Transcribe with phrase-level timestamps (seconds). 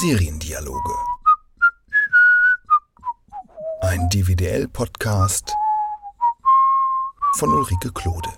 [0.00, 0.94] Seriendialoge.
[3.80, 5.52] Ein DVDL-Podcast
[7.36, 8.30] von Ulrike Klode.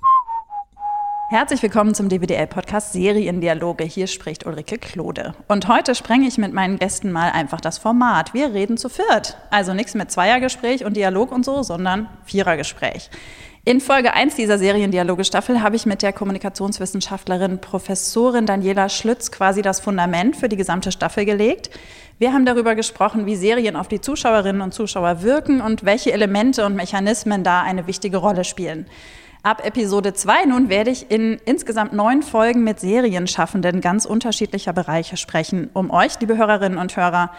[1.29, 3.83] Herzlich willkommen zum DWDL-Podcast Seriendialoge.
[3.83, 5.35] Hier spricht Ulrike Klode.
[5.49, 8.33] Und heute sprenge ich mit meinen Gästen mal einfach das Format.
[8.33, 9.37] Wir reden zu viert.
[9.51, 13.11] Also nichts mit Zweiergespräch und Dialog und so, sondern Vierergespräch.
[13.65, 19.81] In Folge 1 dieser Seriendialoge-Staffel habe ich mit der Kommunikationswissenschaftlerin Professorin Daniela Schlütz quasi das
[19.81, 21.71] Fundament für die gesamte Staffel gelegt.
[22.21, 26.65] Wir haben darüber gesprochen, wie Serien auf die Zuschauerinnen und Zuschauer wirken und welche Elemente
[26.65, 28.87] und Mechanismen da eine wichtige Rolle spielen.
[29.47, 35.17] Ab Episode 2 nun werde ich in insgesamt neun Folgen mit Serienschaffenden ganz unterschiedlicher Bereiche
[35.17, 37.31] sprechen, um euch, liebe Hörerinnen und Hörer,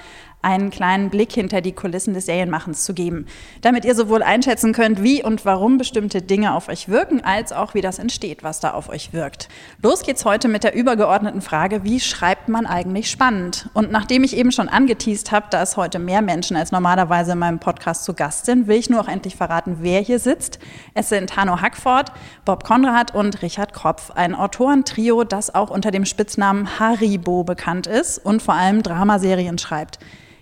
[0.47, 3.25] einen kleinen Blick hinter die Kulissen des Serienmachens zu geben,
[3.61, 7.73] damit ihr sowohl einschätzen könnt, wie und warum bestimmte Dinge auf euch wirken, als auch
[7.73, 9.49] wie das entsteht, was da auf euch wirkt.
[9.83, 13.69] Los geht's heute mit der übergeordneten Frage, wie schreibt man eigentlich spannend?
[13.73, 17.59] Und nachdem ich eben schon angeteased habe, dass heute mehr Menschen als normalerweise in meinem
[17.59, 20.59] Podcast zu Gast sind, will ich nur auch endlich verraten, wer hier sitzt.
[20.93, 22.13] Es sind Hanno Hackford,
[22.45, 28.19] Bob Konrad und Richard Kropf, ein Autorentrio, das auch unter dem Spitznamen Haribo bekannt ist
[28.19, 29.99] und vor allem Dramaserien schreibt.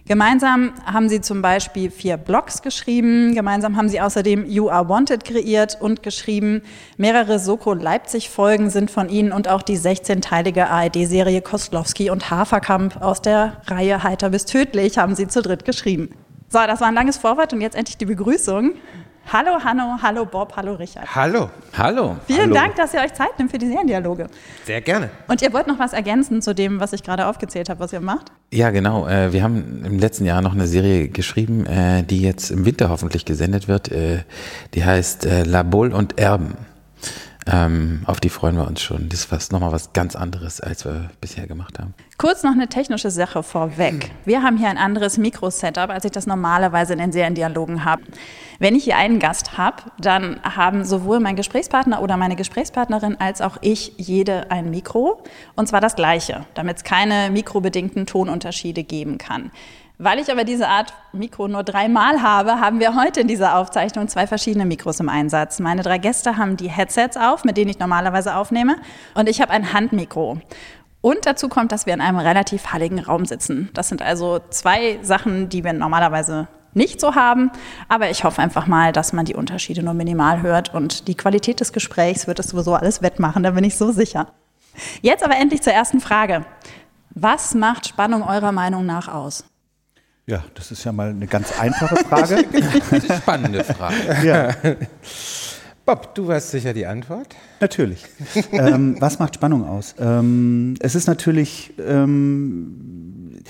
[0.08, 3.34] Gemeinsam haben sie zum Beispiel vier Blogs geschrieben.
[3.34, 6.62] Gemeinsam haben sie außerdem You Are Wanted kreiert und geschrieben.
[6.98, 13.24] Mehrere Soko Leipzig-Folgen sind von ihnen und auch die 16-teilige ARD-Serie Kostlowski und Haferkamp aus
[13.24, 16.12] der Reihe Heiter bis tödlich haben sie zu dritt geschrieben.
[16.50, 18.74] So, das war ein langes Vorwort und jetzt endlich die Begrüßung.
[19.32, 21.08] Hallo Hanno, hallo Bob, hallo Richard.
[21.16, 21.50] Hallo.
[21.76, 22.16] Hallo.
[22.28, 22.54] Vielen Hallo.
[22.54, 24.28] Dank, dass ihr euch Zeit nimmt für die Seriendialoge.
[24.66, 25.10] Sehr gerne.
[25.28, 28.02] Und ihr wollt noch was ergänzen zu dem, was ich gerade aufgezählt habe, was ihr
[28.02, 28.32] macht?
[28.52, 29.08] Ja, genau.
[29.08, 32.90] Äh, wir haben im letzten Jahr noch eine Serie geschrieben, äh, die jetzt im Winter
[32.90, 33.92] hoffentlich gesendet wird.
[33.92, 34.24] Äh,
[34.76, 36.56] die heißt La Bolle und Erben.
[37.48, 39.08] Ähm, auf die freuen wir uns schon.
[39.10, 41.94] Das ist was, nochmal was ganz anderes, als wir bisher gemacht haben.
[42.18, 44.12] Kurz noch eine technische Sache vorweg.
[44.26, 48.02] Wir haben hier ein anderes Mikro-Setup, als ich das normalerweise in den Seriendialogen habe.
[48.58, 53.42] Wenn ich hier einen Gast habe, dann haben sowohl mein Gesprächspartner oder meine Gesprächspartnerin als
[53.42, 55.22] auch ich jede ein Mikro.
[55.56, 59.52] Und zwar das gleiche, damit es keine mikrobedingten Tonunterschiede geben kann.
[59.98, 64.08] Weil ich aber diese Art Mikro nur dreimal habe, haben wir heute in dieser Aufzeichnung
[64.08, 65.60] zwei verschiedene Mikros im Einsatz.
[65.60, 68.76] Meine drei Gäste haben die Headsets auf, mit denen ich normalerweise aufnehme,
[69.14, 70.40] und ich habe ein Handmikro.
[71.00, 73.70] Und dazu kommt, dass wir in einem relativ halligen Raum sitzen.
[73.74, 77.52] Das sind also zwei Sachen, die wir normalerweise nicht so haben.
[77.88, 81.60] Aber ich hoffe einfach mal, dass man die Unterschiede nur minimal hört und die Qualität
[81.60, 84.28] des Gesprächs wird es sowieso alles wettmachen, da bin ich so sicher.
[85.02, 86.46] Jetzt aber endlich zur ersten Frage.
[87.12, 89.46] Was macht Spannung eurer Meinung nach aus?
[90.28, 92.44] Ja, das ist ja mal eine ganz einfache Frage.
[93.18, 93.96] Spannende Frage.
[94.26, 94.56] ja,
[95.86, 97.36] Bob, du weißt sicher die Antwort.
[97.60, 98.06] natürlich.
[98.52, 99.94] ähm, was macht Spannung aus?
[100.00, 103.44] Ähm, es ist natürlich ähm,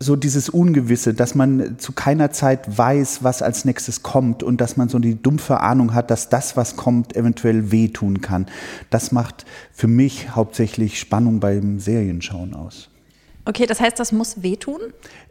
[0.00, 4.78] so dieses Ungewisse, dass man zu keiner Zeit weiß, was als nächstes kommt und dass
[4.78, 8.46] man so die dumpfe Ahnung hat, dass das, was kommt, eventuell wehtun kann.
[8.88, 12.88] Das macht für mich hauptsächlich Spannung beim Serienschauen aus.
[13.44, 14.80] Okay, das heißt, das muss wehtun?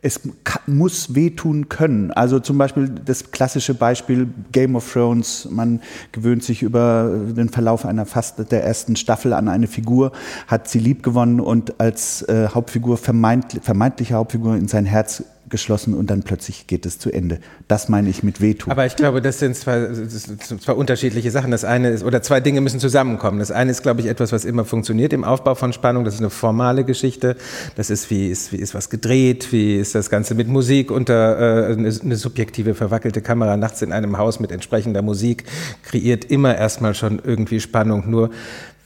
[0.03, 0.19] es
[0.67, 2.11] muss wehtun können.
[2.11, 5.47] Also zum Beispiel das klassische Beispiel Game of Thrones.
[5.49, 5.81] Man
[6.11, 10.11] gewöhnt sich über den Verlauf einer fast der ersten Staffel an eine Figur,
[10.47, 15.93] hat sie lieb gewonnen und als äh, Hauptfigur, vermeint, vermeintliche Hauptfigur in sein Herz geschlossen
[15.93, 17.39] und dann plötzlich geht es zu Ende.
[17.67, 18.71] Das meine ich mit wehtun.
[18.71, 21.51] Aber ich glaube, das sind zwei, das sind zwei unterschiedliche Sachen.
[21.51, 23.37] Das eine ist, oder zwei Dinge müssen zusammenkommen.
[23.37, 26.05] Das eine ist, glaube ich, etwas, was immer funktioniert im Aufbau von Spannung.
[26.05, 27.37] Das ist eine formale Geschichte.
[27.75, 29.51] Das ist, wie ist, wie ist was gedreht?
[29.51, 33.93] Wie ist das Ganze mit Musik unter äh, eine, eine subjektive, verwackelte Kamera nachts in
[33.93, 35.43] einem Haus mit entsprechender Musik
[35.83, 38.09] kreiert immer erstmal schon irgendwie Spannung.
[38.09, 38.31] Nur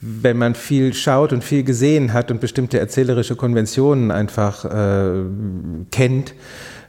[0.00, 5.24] wenn man viel schaut und viel gesehen hat und bestimmte erzählerische Konventionen einfach äh,
[5.90, 6.34] kennt,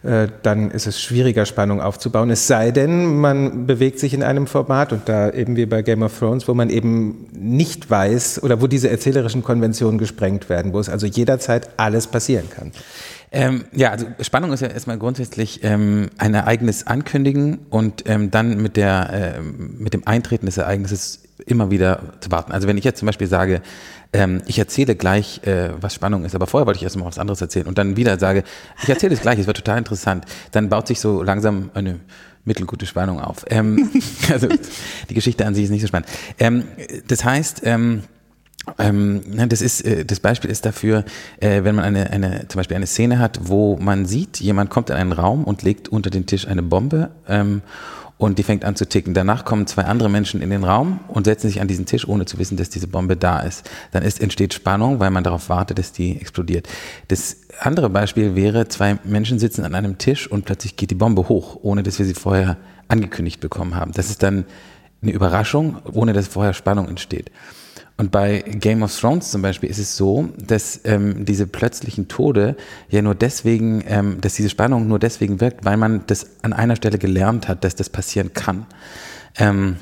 [0.02, 2.30] äh, dann ist es schwieriger, Spannung aufzubauen.
[2.30, 6.04] Es sei denn, man bewegt sich in einem Format und da eben wie bei Game
[6.04, 10.80] of Thrones, wo man eben nicht weiß oder wo diese erzählerischen Konventionen gesprengt werden, wo
[10.80, 12.72] es also jederzeit alles passieren kann.
[13.32, 18.62] Ähm, ja, also Spannung ist ja erstmal grundsätzlich ähm, ein Ereignis ankündigen und ähm, dann
[18.62, 22.52] mit, der, ähm, mit dem Eintreten des Ereignisses immer wieder zu warten.
[22.52, 23.62] Also wenn ich jetzt zum Beispiel sage,
[24.12, 27.20] ähm, ich erzähle gleich, äh, was Spannung ist, aber vorher wollte ich erst mal was
[27.20, 28.44] anderes erzählen und dann wieder sage,
[28.82, 32.00] ich erzähle es gleich, es wird total interessant, dann baut sich so langsam eine
[32.46, 33.46] mittelgute Spannung auf.
[33.50, 33.90] Ähm,
[34.32, 34.48] also
[35.10, 36.10] die Geschichte an sich ist nicht so spannend.
[36.40, 36.64] Ähm,
[37.08, 38.04] das heißt, ähm,
[38.78, 41.06] ähm, ne, das ist äh, das Beispiel ist dafür,
[41.40, 44.90] äh, wenn man eine, eine zum Beispiel eine Szene hat, wo man sieht, jemand kommt
[44.90, 47.62] in einen Raum und legt unter den Tisch eine Bombe ähm,
[48.20, 49.14] und die fängt an zu ticken.
[49.14, 52.26] Danach kommen zwei andere Menschen in den Raum und setzen sich an diesen Tisch, ohne
[52.26, 53.68] zu wissen, dass diese Bombe da ist.
[53.92, 56.68] Dann ist, entsteht Spannung, weil man darauf wartet, dass die explodiert.
[57.08, 61.30] Das andere Beispiel wäre, zwei Menschen sitzen an einem Tisch und plötzlich geht die Bombe
[61.30, 62.58] hoch, ohne dass wir sie vorher
[62.90, 63.94] angekündigt bekommen haben.
[63.94, 64.44] Das ist dann
[65.02, 67.32] eine Überraschung, ohne dass vorher Spannung entsteht.
[68.00, 72.56] Und bei Game of Thrones zum Beispiel ist es so, dass ähm, diese plötzlichen Tode
[72.90, 76.78] ja nur deswegen, ähm, dass diese Spannung nur deswegen wirkt, weil man das an einer
[76.78, 78.66] Stelle gelernt hat, dass das passieren kann.
[79.38, 79.76] Ähm,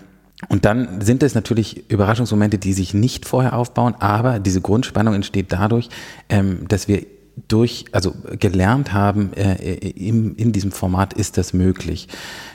[0.50, 5.54] und dann sind es natürlich Überraschungsmomente, die sich nicht vorher aufbauen, aber diese Grundspannung entsteht
[5.54, 5.90] dadurch,
[6.28, 7.06] ähm, dass wir
[7.48, 12.08] durch, also gelernt haben, äh, im, in diesem Format ist das möglich.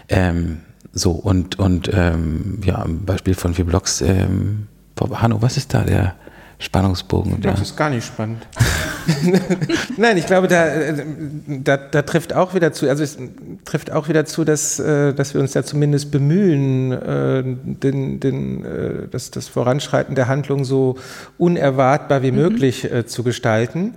[0.09, 0.59] Ähm,
[0.93, 4.03] so, und, und ähm, ja, ein Beispiel von vier Blocks,
[5.01, 6.15] ähm, Hanno, was ist da der
[6.59, 7.41] Spannungsbogen?
[7.41, 8.47] Das ist gar nicht spannend.
[9.97, 10.69] Nein, ich glaube, da,
[11.49, 13.19] da, da, trifft auch wieder zu, also es
[13.65, 18.65] trifft auch wieder zu, dass, äh, dass wir uns da zumindest bemühen, äh, den, den,
[18.65, 20.97] äh, das, das Voranschreiten der Handlung so
[21.37, 22.39] unerwartbar wie mhm.
[22.39, 23.95] möglich zu gestalten.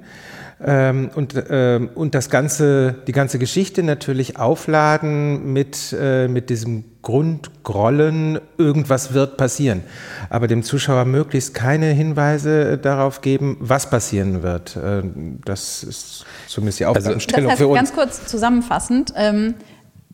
[0.63, 6.85] Ähm, und, ähm, und das ganze, die ganze Geschichte natürlich aufladen mit, äh, mit diesem
[7.01, 9.83] Grundgrollen, irgendwas wird passieren.
[10.29, 14.77] Aber dem Zuschauer möglichst keine Hinweise darauf geben, was passieren wird.
[14.77, 15.03] Äh,
[15.43, 18.07] das ist zumindest die Aufgabenstellung also, das heißt, für uns.
[18.07, 19.13] Ganz kurz zusammenfassend.
[19.17, 19.55] Ähm,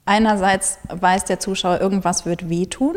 [0.05, 2.95] einerseits weiß der Zuschauer, irgendwas wird wehtun.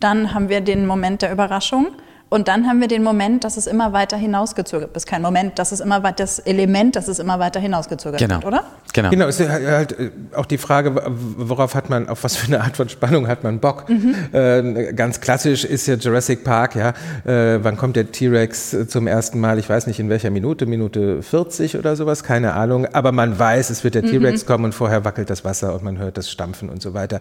[0.00, 1.88] Dann haben wir den Moment der Überraschung.
[2.30, 5.06] Und dann haben wir den Moment, dass es immer weiter hinausgezögert wird.
[5.06, 8.36] Kein Moment, das ist immer das Element, dass es immer weiter hinausgezögert genau.
[8.36, 8.64] wird, oder?
[8.92, 9.10] Genau.
[9.10, 12.62] Genau, es ist halt äh, auch die Frage, worauf hat man, auf was für eine
[12.62, 13.88] Art von Spannung hat man Bock?
[13.88, 14.14] Mhm.
[14.32, 16.90] Äh, ganz klassisch ist ja Jurassic Park, ja.
[17.24, 19.58] Äh, wann kommt der T-Rex zum ersten Mal?
[19.58, 22.86] Ich weiß nicht in welcher Minute, Minute 40 oder sowas, keine Ahnung.
[22.92, 24.10] Aber man weiß, es wird der mhm.
[24.10, 27.18] T-Rex kommen und vorher wackelt das Wasser und man hört das Stampfen und so weiter.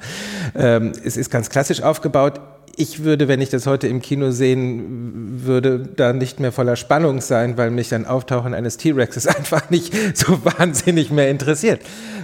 [0.56, 2.40] Ähm, es ist ganz klassisch aufgebaut
[2.80, 7.20] ich würde, wenn ich das heute im Kino sehen würde, da nicht mehr voller Spannung
[7.20, 11.82] sein, weil mich ein Auftauchen eines T-Rexes einfach nicht so wahnsinnig mehr interessiert.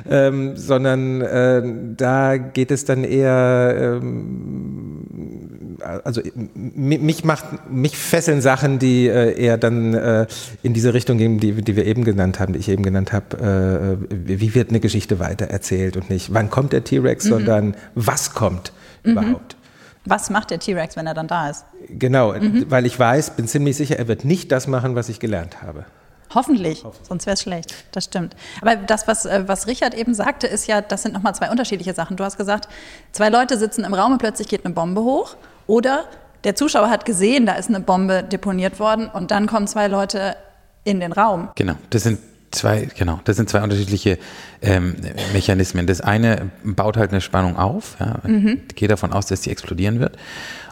[0.09, 1.61] Ähm, sondern äh,
[1.97, 6.21] da geht es dann eher, ähm, also
[6.53, 10.25] mich macht, mich fesseln Sachen, die äh, eher dann äh,
[10.63, 13.99] in diese Richtung gehen, die, die wir eben genannt haben, die ich eben genannt habe.
[14.09, 17.29] Äh, wie wird eine Geschichte weiter erzählt und nicht, wann kommt der T-Rex, mhm.
[17.29, 18.71] sondern was kommt
[19.03, 19.11] mhm.
[19.11, 19.57] überhaupt.
[20.05, 21.65] Was macht der T-Rex, wenn er dann da ist?
[21.89, 22.69] Genau, mhm.
[22.69, 25.85] weil ich weiß, bin ziemlich sicher, er wird nicht das machen, was ich gelernt habe.
[26.33, 27.07] Hoffentlich, Hoffentlich.
[27.07, 27.73] sonst wäre es schlecht.
[27.91, 28.35] Das stimmt.
[28.61, 31.93] Aber das, was, äh, was Richard eben sagte, ist ja, das sind nochmal zwei unterschiedliche
[31.93, 32.17] Sachen.
[32.17, 32.67] Du hast gesagt,
[33.11, 35.35] zwei Leute sitzen im Raum und plötzlich geht eine Bombe hoch.
[35.67, 36.05] Oder
[36.43, 40.35] der Zuschauer hat gesehen, da ist eine Bombe deponiert worden und dann kommen zwei Leute
[40.83, 41.49] in den Raum.
[41.55, 42.19] Genau, das sind
[42.55, 44.17] Zwei, genau, das sind zwei unterschiedliche
[44.61, 44.95] ähm,
[45.33, 45.87] Mechanismen.
[45.87, 48.61] Das eine baut halt eine Spannung auf, ja, mhm.
[48.75, 50.17] geht davon aus, dass sie explodieren wird.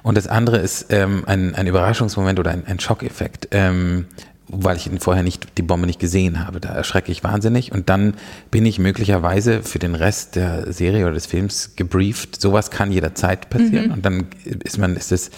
[0.01, 4.05] Und das andere ist ähm, ein, ein Überraschungsmoment oder ein, ein Schockeffekt, ähm,
[4.47, 6.61] weil ich vorher nicht die Bombe nicht gesehen habe.
[6.61, 8.13] Da erschrecke ich wahnsinnig und dann
[8.49, 12.39] bin ich möglicherweise für den Rest der Serie oder des Films gebrieft.
[12.39, 13.91] Sowas kann jederzeit passieren mhm.
[13.91, 14.27] und dann
[14.63, 15.31] ist man ist das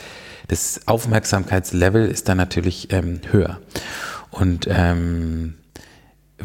[0.48, 3.60] das Aufmerksamkeitslevel ist dann natürlich ähm, höher
[4.30, 5.56] und ähm,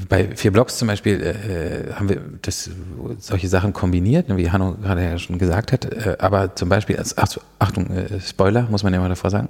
[0.09, 2.71] bei vier Blocks zum Beispiel äh, haben wir das,
[3.19, 5.85] solche Sachen kombiniert, ne, wie Hanno gerade ja schon gesagt hat.
[5.85, 9.49] Äh, aber zum Beispiel, als, ach, Achtung, äh, Spoiler, muss man ja mal davor sagen.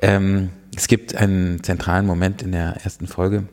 [0.00, 3.44] Ähm, es gibt einen zentralen Moment in der ersten Folge,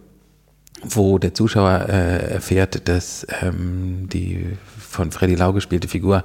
[0.84, 6.24] wo der Zuschauer äh, erfährt, dass ähm, die von Freddy Lau gespielte Figur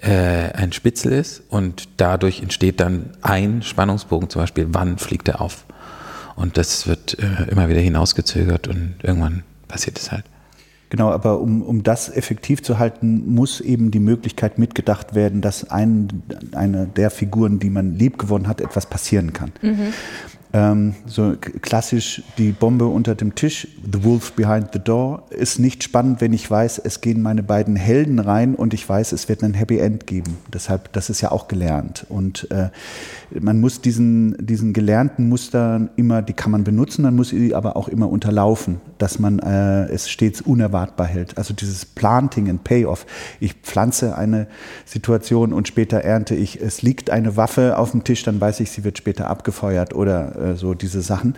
[0.00, 5.40] äh, ein Spitzel ist und dadurch entsteht dann ein Spannungsbogen, zum Beispiel, wann fliegt er
[5.40, 5.64] auf?
[6.38, 10.24] Und das wird äh, immer wieder hinausgezögert und irgendwann passiert es halt.
[10.88, 15.68] Genau, aber um, um das effektiv zu halten, muss eben die Möglichkeit mitgedacht werden, dass
[15.68, 19.50] ein, eine der Figuren, die man lieb gewonnen hat, etwas passieren kann.
[19.62, 19.92] Mhm.
[20.58, 25.84] Ähm, so klassisch die Bombe unter dem Tisch, The Wolf Behind the Door, ist nicht
[25.84, 29.44] spannend, wenn ich weiß, es gehen meine beiden Helden rein und ich weiß, es wird
[29.44, 30.36] ein Happy End geben.
[30.52, 32.06] Deshalb, das ist ja auch gelernt.
[32.08, 32.70] Und äh,
[33.38, 37.76] man muss diesen, diesen gelernten Mustern immer, die kann man benutzen, dann muss sie aber
[37.76, 41.38] auch immer unterlaufen, dass man äh, es stets unerwartbar hält.
[41.38, 43.06] Also dieses Planting and Payoff.
[43.40, 44.46] Ich pflanze eine
[44.84, 48.70] Situation und später ernte ich, es liegt eine Waffe auf dem Tisch, dann weiß ich,
[48.70, 51.36] sie wird später abgefeuert oder äh, so diese Sachen.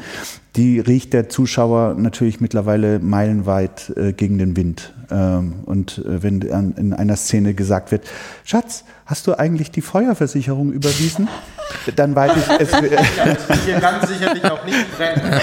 [0.56, 4.92] Die riecht der Zuschauer natürlich mittlerweile meilenweit äh, gegen den Wind.
[5.10, 8.04] Ähm, und äh, wenn in einer Szene gesagt wird,
[8.44, 11.28] Schatz, hast du eigentlich die Feuerversicherung überwiesen?
[11.96, 12.70] Dann weiß ich, es
[13.66, 15.40] hier ganz sicherlich auch nicht brennen.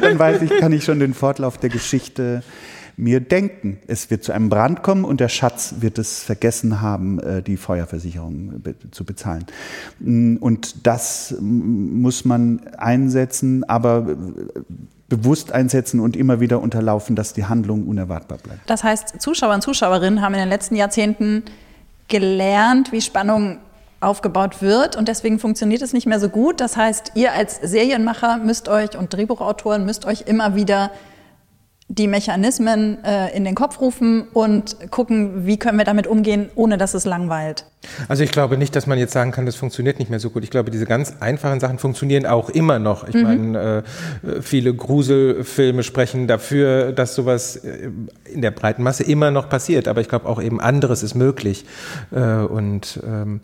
[0.00, 2.42] Dann weiß ich, kann ich schon den Fortlauf der Geschichte
[3.02, 7.18] wir denken, es wird zu einem Brand kommen und der Schatz wird es vergessen haben,
[7.18, 9.46] äh, die Feuerversicherung zu bezahlen.
[10.00, 14.60] Mm, Und das muss man einsetzen, aber äh,
[15.08, 18.68] bewusst einsetzen und immer wieder unterlaufen, dass die Handlung unerwartbar bleibt.
[18.68, 21.44] Das heißt, Zuschauer und Zuschauerinnen haben in den letzten Jahrzehnten
[22.10, 23.58] gelernt, wie Spannung
[24.00, 26.60] aufgebaut wird und deswegen funktioniert es nicht mehr so gut.
[26.60, 30.90] Das heißt, ihr als Serienmacher müsst euch und Drehbuchautoren müsst euch immer wieder
[31.90, 36.78] die Mechanismen äh, in den Kopf rufen und gucken, wie können wir damit umgehen, ohne
[36.78, 37.66] dass es langweilt.
[38.06, 40.44] Also ich glaube nicht, dass man jetzt sagen kann, das funktioniert nicht mehr so gut.
[40.44, 43.08] Ich glaube, diese ganz einfachen Sachen funktionieren auch immer noch.
[43.08, 43.82] Ich meine,
[44.22, 47.90] äh, viele Gruselfilme sprechen dafür, dass sowas äh,
[48.24, 49.88] in der breiten Masse immer noch passiert.
[49.88, 51.64] Aber ich glaube auch eben anderes ist möglich.
[52.12, 53.40] Äh, und ähm,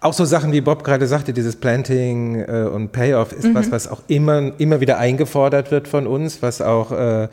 [0.00, 3.88] auch so Sachen, wie Bob gerade sagte, dieses Planting äh, und Payoff ist was, was
[3.88, 7.28] auch immer, immer wieder eingefordert wird von uns, was auch äh, äh,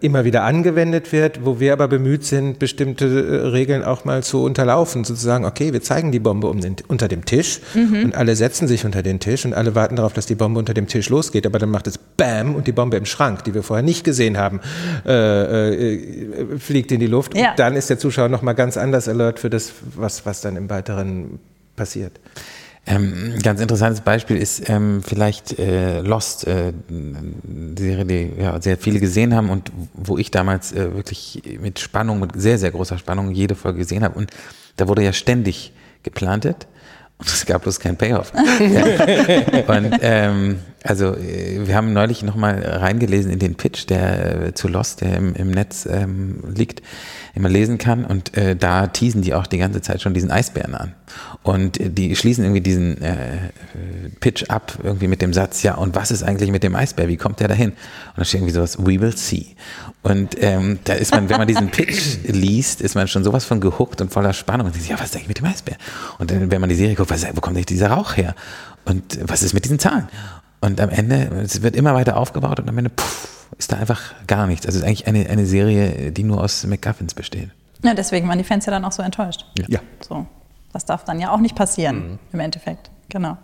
[0.00, 4.42] immer wieder angewendet wird, wo wir aber bemüht sind, bestimmte äh, Regeln auch mal zu
[4.42, 8.68] unterlaufen, sozusagen, okay, wir zeigen die Bombe um den, unter dem Tisch und alle setzen
[8.68, 11.46] sich unter den Tisch und alle warten darauf, dass die Bombe unter dem Tisch losgeht,
[11.46, 14.38] aber dann macht es BAM und die Bombe im Schrank, die wir vorher nicht gesehen
[14.38, 14.60] haben,
[15.06, 17.36] äh, äh, fliegt in die Luft.
[17.36, 17.50] Ja.
[17.50, 20.70] und dann ist der Zuschauer nochmal ganz anders alert für das, was, was dann im
[20.70, 21.38] weiteren
[21.76, 22.18] passiert.
[22.88, 28.78] Ähm, ganz interessantes Beispiel ist ähm, vielleicht äh, Lost, äh, eine Serie, die ja, sehr
[28.78, 32.96] viele gesehen haben und wo ich damals äh, wirklich mit Spannung, mit sehr, sehr großer
[32.96, 34.16] Spannung jede Folge gesehen habe.
[34.16, 34.30] Und
[34.76, 35.72] da wurde ja ständig
[36.04, 36.68] geplantet
[37.18, 38.32] und es gab bloß keinen Payoff.
[38.60, 39.76] ja.
[39.76, 44.68] Und ähm, also äh, wir haben neulich nochmal reingelesen in den Pitch, der äh, zu
[44.68, 46.82] Lost, der im, im Netz ähm, liegt,
[47.34, 48.04] den man lesen kann.
[48.04, 50.94] Und äh, da teasen die auch die ganze Zeit schon diesen Eisbären an.
[51.42, 53.50] Und äh, die schließen irgendwie diesen äh,
[54.20, 57.08] Pitch ab, irgendwie mit dem Satz, ja, und was ist eigentlich mit dem Eisbär?
[57.08, 57.70] Wie kommt der dahin?
[57.70, 57.76] Und
[58.16, 59.46] da steht irgendwie sowas, we will see.
[60.02, 63.60] Und ähm, da ist man, wenn man diesen Pitch liest, ist man schon sowas von
[63.60, 64.66] gehuckt und voller Spannung.
[64.66, 65.76] Und denkt, ja, was ist eigentlich mit dem Eisbär?
[66.18, 68.34] Und dann, wenn man die Serie guckt, was, wo kommt eigentlich dieser Rauch her?
[68.84, 70.08] Und was ist mit diesen Zahlen?
[70.60, 74.14] Und am Ende, es wird immer weiter aufgebaut und am Ende, puff, ist da einfach
[74.26, 74.66] gar nichts.
[74.66, 77.50] Also es ist eigentlich eine, eine Serie, die nur aus McGuffins besteht.
[77.82, 79.44] Ja, deswegen waren die Fans ja dann auch so enttäuscht.
[79.68, 79.80] Ja.
[80.00, 80.26] So,
[80.72, 82.90] das darf dann ja auch nicht passieren im Endeffekt.
[83.08, 83.36] Genau.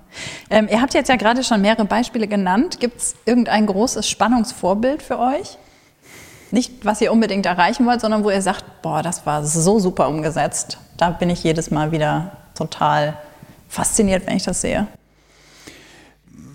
[0.51, 2.81] Ähm, ihr habt jetzt ja gerade schon mehrere Beispiele genannt.
[2.81, 5.57] Gibt es irgendein großes Spannungsvorbild für euch?
[6.51, 10.09] Nicht, was ihr unbedingt erreichen wollt, sondern wo ihr sagt, boah, das war so super
[10.09, 10.79] umgesetzt.
[10.97, 13.17] Da bin ich jedes Mal wieder total
[13.69, 14.89] fasziniert, wenn ich das sehe.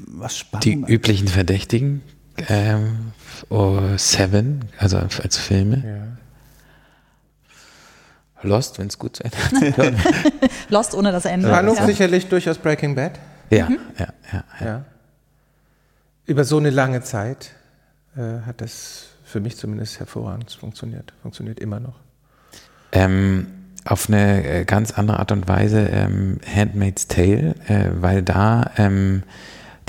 [0.07, 0.65] Was spannend.
[0.65, 2.01] Die üblichen Verdächtigen,
[2.47, 3.11] ähm,
[3.49, 6.17] oh, Seven, also als Filme.
[8.41, 9.37] Lost, wenn es gut zu Ende
[9.77, 9.93] hat.
[10.69, 11.49] Lost ohne das Ende.
[11.49, 11.85] War ja.
[11.85, 13.19] sicherlich durchaus Breaking Bad.
[13.49, 14.65] ja, ja, ja, ja.
[14.65, 14.85] Ja.
[16.25, 17.51] Über so eine lange Zeit
[18.15, 21.13] äh, hat das für mich zumindest hervorragend funktioniert.
[21.21, 21.95] Funktioniert immer noch.
[22.91, 23.47] Ähm,
[23.85, 29.23] auf eine äh, ganz andere Art und Weise ähm, Handmaid's Tale, äh, weil da ähm,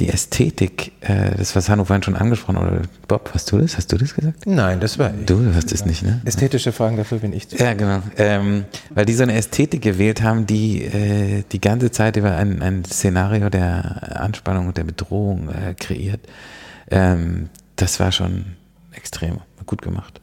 [0.01, 3.77] die Ästhetik, äh, das was Hanno vorhin schon angesprochen oder Bob, hast du das?
[3.77, 4.47] Hast du das gesagt?
[4.47, 5.27] Nein, das war ich.
[5.27, 6.21] Du hast es nicht, ne?
[6.25, 7.57] Ästhetische Fragen, dafür bin ich zu.
[7.57, 8.01] Ja, genau.
[8.17, 12.63] Ähm, weil die so eine Ästhetik gewählt haben, die äh, die ganze Zeit über ein,
[12.63, 16.21] ein Szenario der Anspannung und der Bedrohung äh, kreiert.
[16.91, 18.45] Ähm, das war schon
[18.93, 20.21] extrem gut gemacht.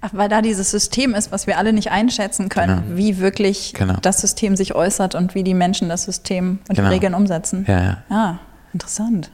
[0.00, 2.96] Ach, weil da dieses System ist, was wir alle nicht einschätzen können, Genau.
[2.98, 3.94] wie wirklich Genau.
[4.02, 6.88] das System sich äußert und wie die Menschen das System und Genau.
[6.88, 7.64] die Regeln umsetzen.
[7.66, 8.02] Ja, ja.
[8.10, 8.34] Ah,
[8.74, 9.30] interessant.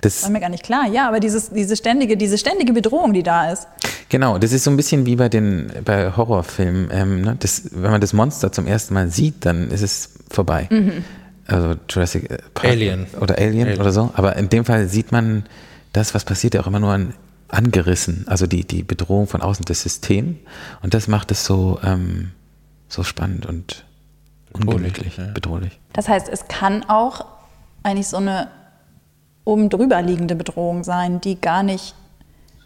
[0.00, 0.86] Das, War mir gar nicht klar.
[0.86, 3.66] Ja, aber dieses, diese, ständige, diese ständige Bedrohung, die da ist.
[4.08, 6.88] Genau, das ist so ein bisschen wie bei den bei Horrorfilmen.
[6.92, 7.36] Ähm, ne?
[7.38, 10.68] das, wenn man das Monster zum ersten Mal sieht, dann ist es vorbei.
[11.46, 13.06] Also Jurassic äh, Park Alien.
[13.20, 13.80] oder Alien, Alien.
[13.80, 14.10] oder so.
[14.14, 15.44] Aber in dem Fall sieht man
[15.92, 17.14] das, was passiert, ja auch immer nur an,
[17.48, 18.24] angerissen.
[18.28, 20.38] Also die, die Bedrohung von außen, das System.
[20.82, 22.32] Und das macht es so, ähm,
[22.88, 23.84] so spannend und
[24.52, 25.78] ungemütlich, bedrohlich.
[25.92, 27.24] Das heißt, es kann auch
[27.82, 28.48] eigentlich so eine
[29.44, 31.94] oben drüber liegende Bedrohung sein, die gar nicht,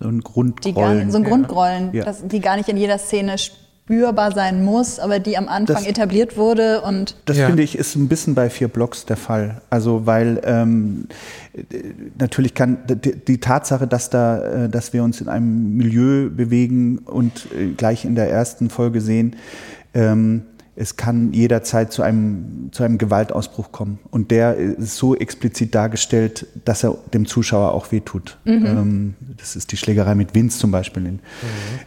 [0.00, 0.99] so ein die gar Grundrollen.
[0.99, 2.04] nicht so ein Grundrollen, Ja.
[2.04, 5.87] das, die gar nicht in jeder Szene spürbar sein muss, aber die am Anfang Das-
[5.87, 7.47] etabliert wurde und Das Ja.
[7.47, 9.62] finde ich ist ein bisschen bei vier Blocks der Fall.
[9.71, 11.06] Also weil ähm,
[11.54, 11.62] äh,
[12.18, 16.99] natürlich kann die, die Tatsache, dass da, äh, dass wir uns in einem Milieu bewegen
[16.99, 19.37] und äh, gleich in der ersten Folge sehen,
[19.95, 20.42] ähm,
[20.78, 23.99] es kann jederzeit zu einem, zu einem Gewaltausbruch kommen.
[24.11, 28.37] Und der ist so explizit dargestellt, dass er dem Zuschauer auch wehtut.
[28.66, 31.21] Ähm, das ist die Schlägerei mit Vince zum Beispiel in,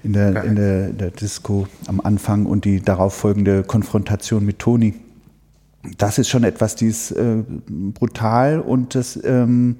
[0.04, 4.96] in, der, in der, der Disco am Anfang und die darauf folgende Konfrontation mit Toni.
[5.98, 9.78] Das ist schon etwas, die ist äh, brutal und das, ähm,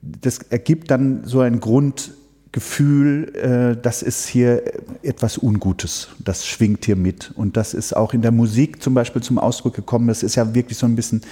[0.00, 2.12] das ergibt dann so einen Grund,
[2.52, 4.62] Gefühl, äh, das ist hier
[5.04, 6.08] etwas Ungutes.
[6.18, 7.32] Das schwingt hier mit.
[7.34, 10.08] Und das ist auch in der Musik zum Beispiel zum Ausdruck gekommen.
[10.08, 11.22] Das ist ja wirklich so ein bisschen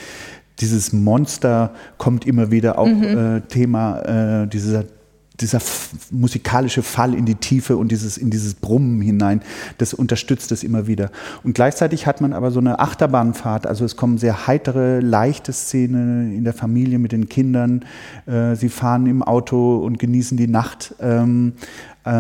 [0.61, 3.37] dieses Monster kommt immer wieder auch mhm.
[3.37, 4.85] äh, Thema äh, dieser
[5.41, 5.61] dieser
[6.11, 9.43] musikalische Fall in die Tiefe und dieses, in dieses Brummen hinein,
[9.79, 11.11] das unterstützt es immer wieder.
[11.43, 16.33] Und gleichzeitig hat man aber so eine Achterbahnfahrt, also es kommen sehr heitere, leichte Szenen
[16.33, 17.85] in der Familie mit den Kindern.
[18.27, 20.95] Äh, sie fahren im Auto und genießen die Nacht.
[21.01, 21.55] Ähm,
[22.05, 22.11] äh,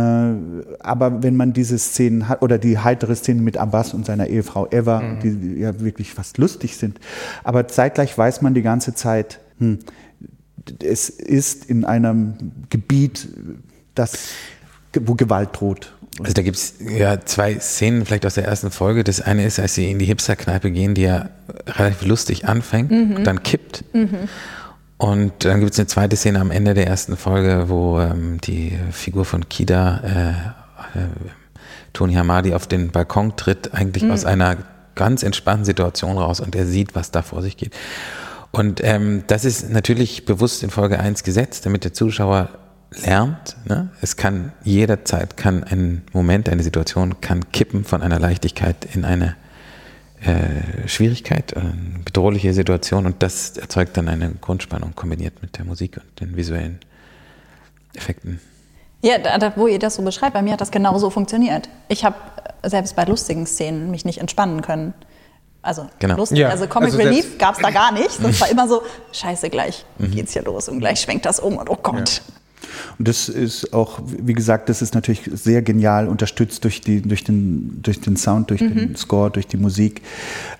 [0.80, 4.68] aber wenn man diese Szenen hat, oder die heitere Szene mit Abbas und seiner Ehefrau
[4.70, 5.20] Eva, mhm.
[5.20, 7.00] die ja wirklich fast lustig sind,
[7.44, 9.78] aber zeitgleich weiß man die ganze Zeit, hm,
[10.82, 12.34] es ist in einem
[12.70, 13.28] Gebiet,
[13.94, 14.30] das,
[14.94, 15.92] wo Gewalt droht.
[16.20, 19.04] Also da gibt es ja zwei Szenen vielleicht aus der ersten Folge.
[19.04, 21.30] Das eine ist, als sie in die Hipster-Kneipe gehen, die ja
[21.66, 23.16] relativ lustig anfängt mhm.
[23.16, 23.84] und dann kippt.
[23.94, 24.28] Mhm.
[24.98, 28.76] Und dann gibt es eine zweite Szene am Ende der ersten Folge, wo ähm, die
[28.90, 30.00] Figur von Kida,
[30.94, 31.02] äh, äh,
[31.94, 34.10] Tony Hamadi, auf den Balkon tritt, eigentlich mhm.
[34.10, 34.58] aus einer
[34.96, 37.72] ganz entspannten Situation raus und er sieht, was da vor sich geht.
[38.52, 42.48] Und ähm, das ist natürlich bewusst in Folge 1 gesetzt, damit der Zuschauer
[43.04, 43.56] lernt.
[43.66, 43.90] Ne?
[44.00, 49.36] Es kann jederzeit, kann ein Moment, eine Situation, kann kippen von einer Leichtigkeit in eine
[50.22, 51.72] äh, Schwierigkeit, eine
[52.04, 56.80] bedrohliche Situation und das erzeugt dann eine Grundspannung kombiniert mit der Musik und den visuellen
[57.94, 58.40] Effekten.
[59.02, 61.70] Ja, da, wo ihr das so beschreibt, bei mir hat das genauso funktioniert.
[61.88, 62.16] Ich habe
[62.62, 64.92] selbst bei lustigen Szenen mich nicht entspannen können.
[65.62, 66.16] Also genau.
[66.16, 66.48] lustig, ja.
[66.48, 68.22] also Comic also Relief gab es da gar nicht.
[68.22, 70.10] Das war immer so, scheiße, gleich mhm.
[70.12, 72.22] geht's hier los und gleich schwenkt das um und oh Gott.
[72.26, 72.34] Ja.
[72.98, 77.24] Und das ist auch, wie gesagt, das ist natürlich sehr genial unterstützt durch, die, durch,
[77.24, 78.74] den, durch den Sound, durch mhm.
[78.74, 80.02] den Score, durch die Musik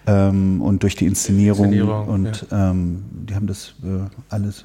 [0.06, 1.66] ähm, und durch die Inszenierung.
[1.66, 2.70] Inszenierung und ja.
[2.70, 4.64] ähm, die haben das äh, alles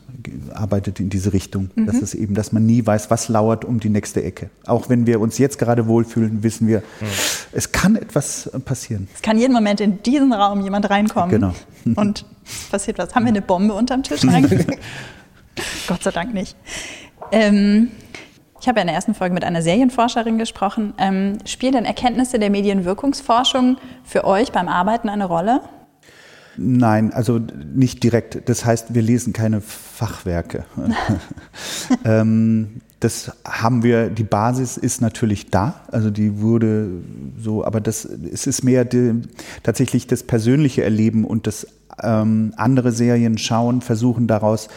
[0.54, 1.70] arbeitet in diese Richtung.
[1.76, 1.86] Mhm.
[1.86, 4.50] Das ist eben, dass man nie weiß, was lauert um die nächste Ecke.
[4.66, 7.06] Auch wenn wir uns jetzt gerade wohlfühlen, wissen wir, mhm.
[7.52, 9.08] es kann etwas passieren.
[9.14, 11.30] Es kann jeden Moment in diesen Raum jemand reinkommen.
[11.30, 11.54] Genau.
[11.96, 12.26] Und
[12.72, 13.14] passiert was.
[13.14, 14.66] Haben wir eine Bombe unterm Tisch eigentlich?
[15.88, 16.56] Gott sei Dank nicht.
[17.32, 17.92] Ähm,
[18.62, 20.94] ich habe ja in der ersten Folge mit einer Serienforscherin gesprochen.
[20.98, 25.62] Ähm, spielen denn Erkenntnisse der Medienwirkungsforschung für euch beim Arbeiten eine Rolle?
[26.58, 28.48] Nein, also nicht direkt.
[28.50, 30.66] Das heißt, wir lesen keine Fachwerke.
[32.06, 36.90] ähm, das haben wir, die Basis ist natürlich da, also die wurde
[37.38, 39.22] so, aber das, es ist mehr die,
[39.64, 41.68] tatsächlich das persönliche Erleben und das
[42.02, 44.68] ähm, andere Serien schauen, versuchen daraus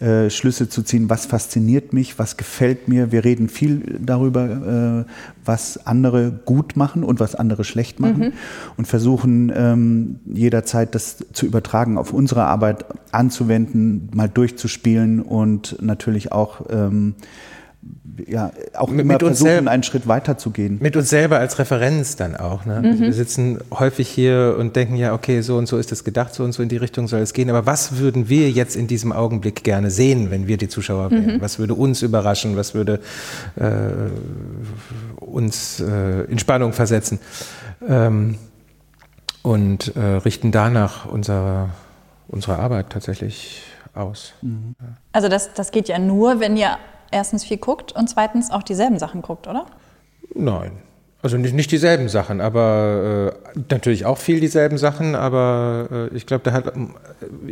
[0.00, 3.12] äh, Schlüsse zu ziehen, was fasziniert mich, was gefällt mir.
[3.12, 5.10] Wir reden viel darüber, äh,
[5.44, 8.32] was andere gut machen und was andere schlecht machen mhm.
[8.76, 16.32] und versuchen ähm, jederzeit das zu übertragen, auf unsere Arbeit anzuwenden, mal durchzuspielen und natürlich
[16.32, 17.14] auch ähm,
[18.26, 20.78] ja, auch mit, immer mit versuchen, selber, einen Schritt weiter zu gehen.
[20.80, 22.64] Mit uns selber als Referenz dann auch.
[22.64, 22.82] Ne?
[22.82, 23.00] Mhm.
[23.00, 26.44] Wir sitzen häufig hier und denken ja, okay, so und so ist es gedacht, so
[26.44, 27.50] und so in die Richtung soll es gehen.
[27.50, 31.36] Aber was würden wir jetzt in diesem Augenblick gerne sehen, wenn wir die Zuschauer wären?
[31.36, 31.40] Mhm.
[31.40, 32.56] Was würde uns überraschen?
[32.56, 33.00] Was würde
[33.56, 33.70] äh,
[35.20, 37.18] uns äh, in Spannung versetzen?
[37.86, 38.36] Ähm,
[39.42, 41.70] und äh, richten danach unsere,
[42.26, 43.62] unsere Arbeit tatsächlich
[43.94, 44.32] aus.
[44.42, 44.74] Mhm.
[45.12, 46.78] Also das, das geht ja nur, wenn ihr
[47.16, 49.66] erstens viel guckt und zweitens auch dieselben Sachen guckt, oder?
[50.34, 50.72] Nein.
[51.22, 56.26] Also nicht, nicht dieselben Sachen, aber äh, natürlich auch viel dieselben Sachen, aber äh, ich
[56.26, 56.72] glaube, da hat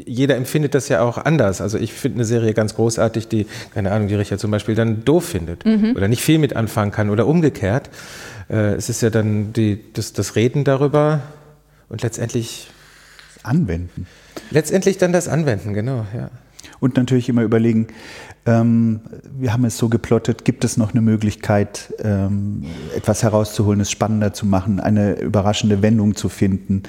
[0.07, 1.61] jeder empfindet das ja auch anders.
[1.61, 5.05] Also ich finde eine Serie ganz großartig, die, keine Ahnung, die Richard zum Beispiel dann
[5.05, 5.94] doof findet mhm.
[5.96, 7.90] oder nicht viel mit anfangen kann oder umgekehrt.
[8.48, 11.22] Äh, es ist ja dann die, das, das Reden darüber
[11.88, 12.70] und letztendlich
[13.42, 14.07] Anwenden.
[14.50, 16.31] Letztendlich dann das Anwenden, genau, ja.
[16.81, 17.88] Und natürlich immer überlegen,
[18.46, 19.00] ähm,
[19.38, 24.33] wir haben es so geplottet, gibt es noch eine Möglichkeit, ähm, etwas herauszuholen, es spannender
[24.33, 26.83] zu machen, eine überraschende Wendung zu finden.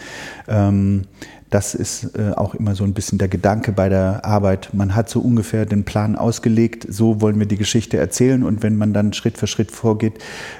[0.47, 1.03] Ähm,
[1.49, 4.73] das ist äh, auch immer so ein bisschen der Gedanke bei der Arbeit.
[4.73, 8.77] Man hat so ungefähr den Plan ausgelegt, so wollen wir die Geschichte erzählen und wenn
[8.77, 10.15] man dann Schritt für Schritt vorgeht,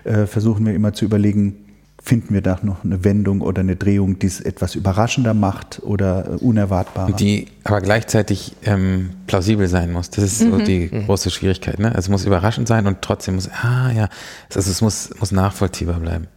[0.05, 1.64] äh, versuchen wir immer zu überlegen,
[2.05, 6.25] finden wir da noch eine Wendung oder eine Drehung, die es etwas überraschender macht oder
[6.25, 7.11] äh, unerwartbarer.
[7.13, 10.11] Die aber gleichzeitig ähm, plausibel sein muss.
[10.11, 10.51] Das ist mhm.
[10.51, 11.07] so die mhm.
[11.07, 11.79] große Schwierigkeit.
[11.79, 11.87] Ne?
[11.87, 14.07] Also es muss überraschend sein und trotzdem muss, ah ja,
[14.53, 16.27] also es muss, muss nachvollziehbar bleiben.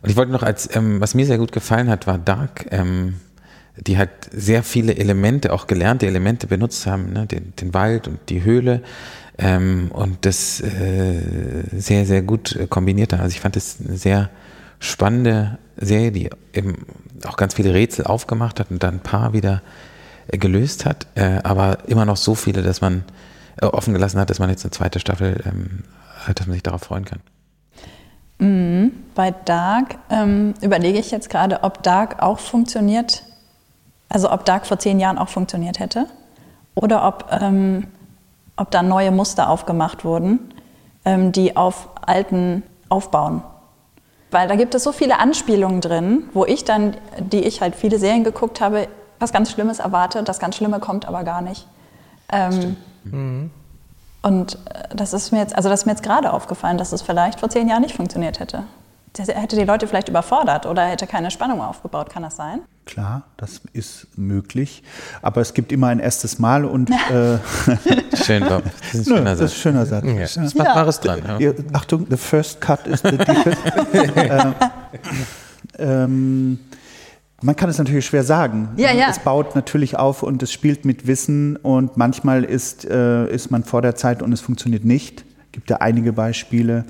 [0.00, 2.66] Und ich wollte noch als, ähm, was mir sehr gut gefallen hat, war Dark.
[2.70, 3.16] Ähm,
[3.76, 7.26] die hat sehr viele Elemente, auch gelernte Elemente benutzt haben, ne?
[7.26, 8.82] den, den Wald und die Höhle
[9.36, 11.20] ähm, und das äh,
[11.76, 13.20] sehr, sehr gut kombiniert hat.
[13.20, 14.30] Also ich fand das sehr
[14.82, 16.86] spannende Serie, die eben
[17.26, 19.62] auch ganz viele Rätsel aufgemacht hat und dann ein paar wieder
[20.28, 23.04] äh, gelöst hat, äh, aber immer noch so viele, dass man
[23.60, 25.84] äh, offen gelassen hat, dass man jetzt eine zweite Staffel ähm,
[26.28, 27.20] äh, dass man sich darauf freuen kann.
[28.38, 28.92] Mhm.
[29.14, 33.22] Bei Dark ähm, überlege ich jetzt gerade, ob Dark auch funktioniert,
[34.08, 36.06] also ob Dark vor zehn Jahren auch funktioniert hätte
[36.74, 37.86] oder ob, ähm,
[38.56, 40.52] ob da neue Muster aufgemacht wurden,
[41.04, 43.42] ähm, die auf alten aufbauen.
[44.32, 47.98] Weil da gibt es so viele Anspielungen drin, wo ich dann, die ich halt viele
[47.98, 48.88] Serien geguckt habe,
[49.20, 50.22] was ganz Schlimmes erwarte.
[50.22, 51.66] Das ganz Schlimme kommt aber gar nicht.
[52.30, 53.50] Ähm, mhm.
[54.22, 57.02] Und äh, das ist mir jetzt, also das ist mir jetzt gerade aufgefallen, dass es
[57.02, 58.64] vielleicht vor zehn Jahren nicht funktioniert hätte.
[59.14, 62.08] Das hätte die Leute vielleicht überfordert oder hätte keine Spannung aufgebaut.
[62.08, 62.60] Kann das sein?
[62.86, 64.82] Klar, das ist möglich.
[65.20, 66.90] Aber es gibt immer ein erstes Mal und.
[67.12, 67.38] Äh,
[68.16, 68.62] Schön, Bob.
[68.92, 69.38] Das ist ein schöner Satz.
[69.38, 70.04] Das ist ein schöner Satz.
[70.06, 70.20] Ja.
[70.20, 70.64] Das ist ja.
[70.64, 71.22] Wahres dran.
[71.38, 71.52] Ja.
[71.72, 73.58] Achtung, the first cut is the deepest.
[74.14, 74.52] äh,
[75.78, 76.58] ähm,
[77.42, 78.70] man kann es natürlich schwer sagen.
[78.76, 79.08] Ja, ja.
[79.10, 83.64] Es baut natürlich auf und es spielt mit Wissen und manchmal ist, äh, ist man
[83.64, 85.24] vor der Zeit und es funktioniert nicht.
[85.46, 86.84] Es gibt ja einige Beispiele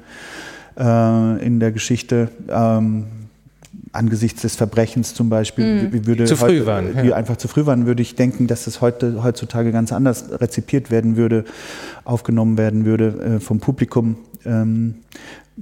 [0.78, 2.28] äh, in der Geschichte.
[2.48, 3.06] Ähm,
[3.92, 5.92] angesichts des Verbrechens zum Beispiel, mhm.
[5.92, 7.02] wie würde zu früh heute, waren, ja.
[7.02, 10.90] wie einfach zu früh waren, würde ich denken, dass es heute heutzutage ganz anders rezipiert
[10.90, 11.44] werden würde,
[12.04, 14.16] aufgenommen werden würde äh, vom Publikum.
[14.46, 14.96] Ähm,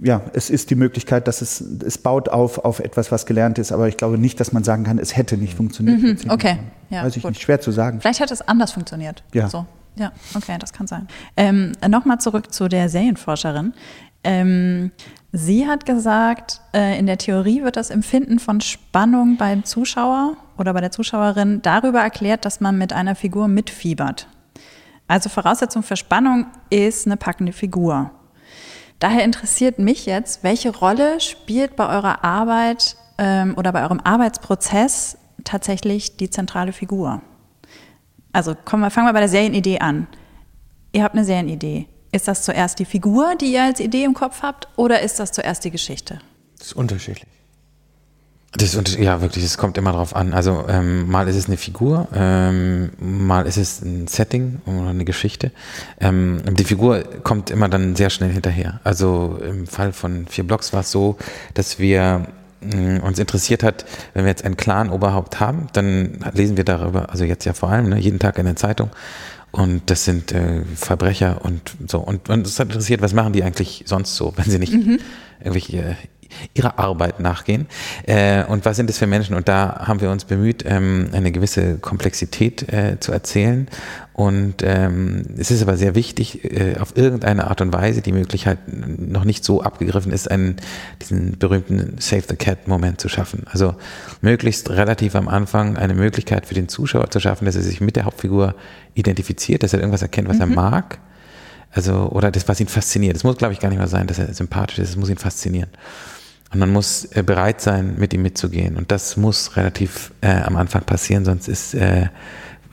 [0.01, 3.73] ja, es ist die Möglichkeit, dass es, es baut auf, auf etwas, was gelernt ist,
[3.73, 6.01] aber ich glaube nicht, dass man sagen kann, es hätte nicht funktioniert.
[6.01, 6.59] Mhm, okay,
[6.91, 7.33] ja, Weiß ich gut.
[7.33, 8.01] nicht, schwer zu sagen.
[8.01, 9.25] Vielleicht hätte es anders funktioniert.
[9.35, 9.49] Ja.
[9.49, 9.67] So.
[9.97, 11.09] Ja, okay, das kann sein.
[11.37, 13.75] Ähm, Nochmal zurück zu der Serienforscherin.
[14.23, 14.93] Ähm,
[15.33, 20.75] sie hat gesagt, äh, in der Theorie wird das Empfinden von Spannung beim Zuschauer oder
[20.75, 24.27] bei der Zuschauerin darüber erklärt, dass man mit einer Figur mitfiebert.
[25.09, 28.11] Also Voraussetzung für Spannung ist eine packende Figur.
[29.01, 35.17] Daher interessiert mich jetzt, welche Rolle spielt bei eurer Arbeit ähm, oder bei eurem Arbeitsprozess
[35.43, 37.23] tatsächlich die zentrale Figur?
[38.33, 40.07] Also kommen wir, fangen wir bei der Serienidee an.
[40.93, 41.89] Ihr habt eine Serienidee.
[42.13, 45.33] Ist das zuerst die Figur, die ihr als Idee im Kopf habt, oder ist das
[45.33, 46.19] zuerst die Geschichte?
[46.59, 47.27] Das ist unterschiedlich.
[48.53, 50.33] Das ist, ja, wirklich, es kommt immer drauf an.
[50.33, 55.05] Also ähm, mal ist es eine Figur, ähm, mal ist es ein Setting oder eine
[55.05, 55.53] Geschichte.
[56.01, 58.81] Ähm, die Figur kommt immer dann sehr schnell hinterher.
[58.83, 61.17] Also im Fall von vier Blocks war es so,
[61.55, 62.27] dass wir
[62.61, 67.25] äh, uns interessiert hat, wenn wir jetzt ein Clan-Oberhaupt haben, dann lesen wir darüber, also
[67.25, 68.91] jetzt ja vor allem, ne, jeden Tag in der Zeitung.
[69.53, 71.99] Und das sind äh, Verbrecher und so.
[71.99, 75.01] Und uns hat interessiert, was machen die eigentlich sonst so, wenn sie nicht mhm.
[75.41, 75.97] irgendwelche
[76.55, 77.67] ihrer Arbeit nachgehen.
[78.07, 79.35] Äh, und was sind das für Menschen?
[79.35, 83.69] Und da haben wir uns bemüht, ähm, eine gewisse Komplexität äh, zu erzählen.
[84.21, 88.59] Und ähm, es ist aber sehr wichtig, äh, auf irgendeine Art und Weise, die Möglichkeit
[88.69, 90.57] noch nicht so abgegriffen ist, einen,
[91.01, 93.45] diesen berühmten Save the Cat-Moment zu schaffen.
[93.51, 93.77] Also
[94.21, 97.97] möglichst relativ am Anfang eine Möglichkeit für den Zuschauer zu schaffen, dass er sich mit
[97.97, 98.55] der Hauptfigur
[98.95, 100.43] identifiziert, dass er irgendwas erkennt, was mhm.
[100.43, 100.99] er mag.
[101.73, 103.17] Also, oder das, was ihn fasziniert.
[103.17, 105.19] Es muss, glaube ich, gar nicht mal sein, dass er sympathisch ist, es muss ihn
[105.19, 105.71] faszinieren.
[106.53, 108.77] Und man muss äh, bereit sein, mit ihm mitzugehen.
[108.77, 112.09] Und das muss relativ äh, am Anfang passieren, sonst ist, äh,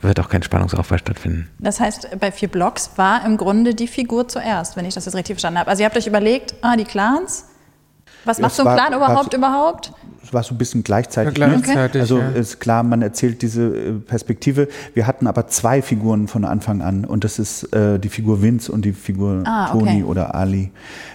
[0.00, 1.48] wird auch kein Spannungsaufbau stattfinden.
[1.58, 5.14] Das heißt, bei vier Blocks war im Grunde die Figur zuerst, wenn ich das jetzt
[5.14, 5.70] richtig verstanden habe.
[5.70, 7.46] Also ihr habt euch überlegt, ah, die Clans,
[8.28, 9.92] was macht so ein Clan überhaupt überhaupt?
[10.22, 11.38] Es war so ein bisschen gleichzeitig.
[11.38, 12.00] Ja, gleichzeitig ne?
[12.00, 12.28] Also ja.
[12.28, 14.68] ist klar, man erzählt diese äh, Perspektive.
[14.92, 18.70] Wir hatten aber zwei Figuren von Anfang an und das ist äh, die Figur Vince
[18.70, 20.02] und die Figur ah, Tony okay.
[20.02, 20.70] oder Ali.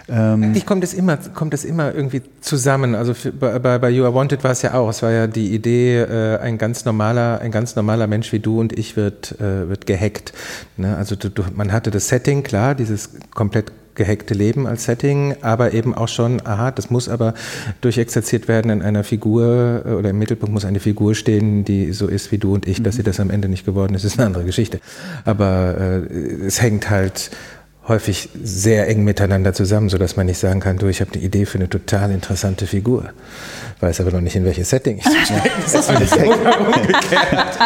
[0.10, 2.96] Ähm, Eigentlich kommt es immer, kommt es immer irgendwie zusammen.
[2.96, 4.90] Also für, bei, bei You Are Wanted war es ja auch.
[4.90, 8.60] Es war ja die Idee, äh, ein ganz normaler, ein ganz normaler Mensch wie du
[8.60, 10.34] und ich wird, äh, wird gehackt.
[10.76, 10.98] Ne?
[10.98, 15.74] Also du, du, man hatte das Setting, klar, dieses komplett gehackte Leben als Setting, aber
[15.74, 17.34] eben auch schon, aha, das muss aber
[17.82, 22.08] durchexerziert werden in einer Figur äh, oder im Mittelpunkt muss eine Figur stehen, die so
[22.08, 24.28] ist wie du und ich, dass sie das am Ende nicht geworden ist, ist eine
[24.28, 24.80] andere Geschichte.
[25.26, 27.32] Aber äh, es hängt halt
[27.88, 31.22] häufig sehr eng miteinander zusammen, so dass man nicht sagen kann, du, ich habe eine
[31.22, 33.10] Idee für eine total interessante Figur,
[33.82, 35.06] weiß aber noch nicht, in welches Setting ich.
[35.74, 37.58] Das ist umgekehrt.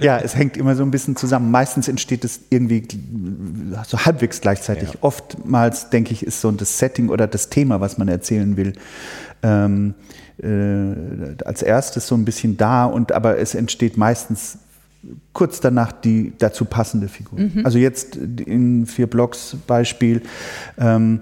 [0.00, 1.50] ja, es hängt immer so ein bisschen zusammen.
[1.50, 2.86] Meistens entsteht es irgendwie
[3.82, 4.90] so halbwegs gleichzeitig.
[4.90, 4.98] Ja.
[5.00, 8.74] Oftmals, denke ich, ist so das Setting oder das Thema, was man erzählen will,
[9.42, 9.94] ähm,
[10.42, 14.58] äh, als erstes so ein bisschen da und aber es entsteht meistens
[15.32, 17.38] kurz danach die dazu passende Figur.
[17.38, 17.60] Mhm.
[17.64, 20.22] Also jetzt in vier Blocks Beispiel,
[20.78, 21.20] ähm,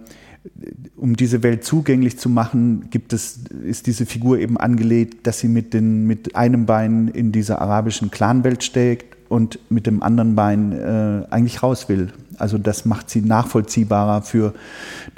[0.96, 5.48] um diese Welt zugänglich zu machen, gibt es, ist diese Figur eben angelegt, dass sie
[5.48, 10.72] mit, den, mit einem Bein in dieser arabischen Clanwelt steckt und mit dem anderen Bein
[10.72, 12.12] äh, eigentlich raus will.
[12.42, 14.52] Also das macht sie nachvollziehbarer für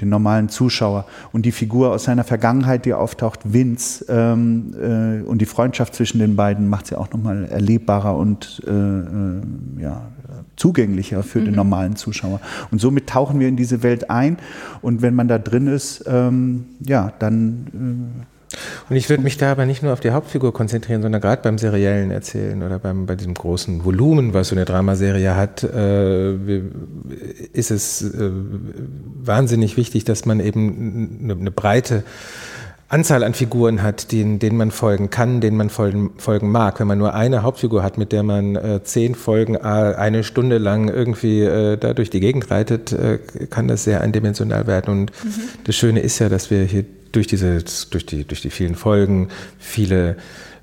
[0.00, 1.06] den normalen Zuschauer.
[1.32, 6.18] Und die Figur aus seiner Vergangenheit, die auftaucht, Vince, ähm, äh, und die Freundschaft zwischen
[6.18, 10.02] den beiden macht sie auch nochmal erlebbarer und äh, äh, ja,
[10.56, 11.44] zugänglicher für mhm.
[11.46, 12.40] den normalen Zuschauer.
[12.70, 14.36] Und somit tauchen wir in diese Welt ein.
[14.82, 18.24] Und wenn man da drin ist, ähm, ja, dann äh,
[18.88, 21.58] und ich würde mich da aber nicht nur auf die Hauptfigur konzentrieren, sondern gerade beim
[21.58, 26.34] seriellen Erzählen oder beim, bei diesem großen Volumen, was so eine Dramaserie hat, äh,
[27.52, 28.30] ist es äh,
[29.22, 32.04] wahnsinnig wichtig, dass man eben eine, eine breite
[32.88, 36.78] Anzahl an Figuren hat, denen, denen man folgen kann, denen man folgen, folgen mag.
[36.78, 40.88] Wenn man nur eine Hauptfigur hat, mit der man äh, zehn Folgen eine Stunde lang
[40.88, 43.18] irgendwie äh, da durch die Gegend reitet, äh,
[43.50, 44.90] kann das sehr eindimensional werden.
[44.90, 45.30] Und mhm.
[45.64, 46.84] das Schöne ist ja, dass wir hier
[47.14, 50.16] durch diese, durch die, durch die vielen Folgen viele,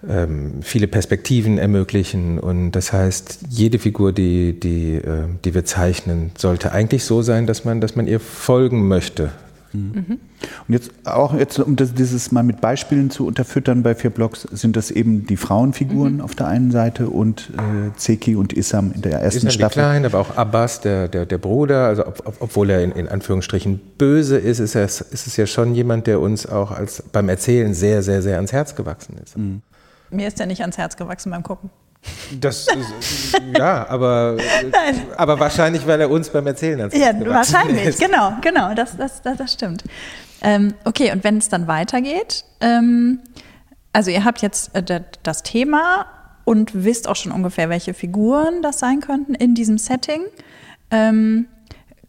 [0.07, 2.39] ähm, viele Perspektiven ermöglichen.
[2.39, 7.47] Und das heißt, jede Figur, die, die, äh, die wir zeichnen, sollte eigentlich so sein,
[7.47, 9.31] dass man, dass man ihr folgen möchte.
[9.73, 10.19] Mhm.
[10.67, 14.41] Und jetzt auch jetzt, um das, dieses mal mit Beispielen zu unterfüttern bei vier Blocks,
[14.41, 16.21] sind das eben die Frauenfiguren mhm.
[16.21, 19.81] auf der einen Seite und äh, Zeki und Isam in der ersten Isam Staffel.
[19.81, 23.07] Klein, aber auch Abbas, der, der, der Bruder, also ob, ob, obwohl er in, in,
[23.07, 27.29] Anführungsstrichen böse ist, ist, er, ist es ja schon jemand, der uns auch als beim
[27.29, 29.37] Erzählen sehr, sehr, sehr ans Herz gewachsen ist.
[29.37, 29.61] Mhm.
[30.09, 31.69] Mir ist er nicht ans Herz gewachsen beim Gucken.
[32.39, 32.67] Das
[33.57, 34.37] ja, aber,
[35.17, 36.93] aber wahrscheinlich, weil er uns beim Erzählen hat.
[36.95, 37.99] Ja, wahrscheinlich, ist.
[37.99, 39.83] genau, genau, das, das, das, das stimmt.
[40.41, 43.19] Ähm, okay, und wenn es dann weitergeht, ähm,
[43.93, 46.07] also ihr habt jetzt äh, das Thema
[46.43, 50.21] und wisst auch schon ungefähr, welche Figuren das sein könnten in diesem Setting.
[50.89, 51.47] Ähm,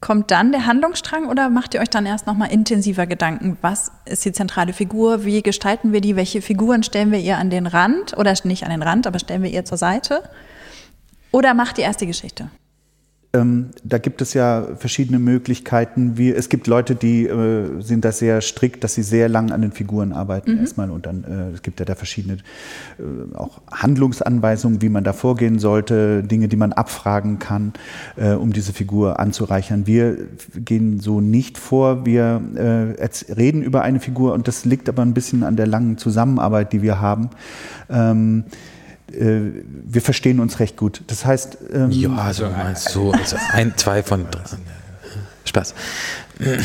[0.02, 3.56] Kommt dann der Handlungsstrang oder macht ihr euch dann erst nochmal intensiver Gedanken?
[3.60, 5.24] Was ist die zentrale Figur?
[5.24, 6.16] Wie gestalten wir die?
[6.16, 8.18] Welche Figuren stellen wir ihr an den Rand?
[8.18, 10.24] Oder nicht an den Rand, aber stellen wir ihr zur Seite?
[11.30, 12.50] Oder macht die Geschichte?
[13.34, 16.18] Ähm, da gibt es ja verschiedene Möglichkeiten.
[16.18, 19.62] Wie, es gibt Leute, die äh, sind da sehr strikt, dass sie sehr lang an
[19.62, 20.58] den Figuren arbeiten mhm.
[20.58, 25.14] erstmal und dann äh, es gibt ja da verschiedene äh, auch Handlungsanweisungen, wie man da
[25.14, 27.72] vorgehen sollte, Dinge, die man abfragen kann,
[28.16, 29.86] äh, um diese Figur anzureichern.
[29.86, 30.18] Wir
[30.54, 32.04] gehen so nicht vor.
[32.04, 35.96] Wir äh, reden über eine Figur und das liegt aber ein bisschen an der langen
[35.96, 37.30] Zusammenarbeit, die wir haben.
[37.88, 38.71] Ähm, äh,
[39.14, 41.02] wir verstehen uns recht gut.
[41.06, 41.58] Das heißt.
[41.72, 44.42] Ähm, ja, also meinst so, also ein, zwei von drei.
[45.44, 45.74] Spaß.
[46.38, 46.56] Ja,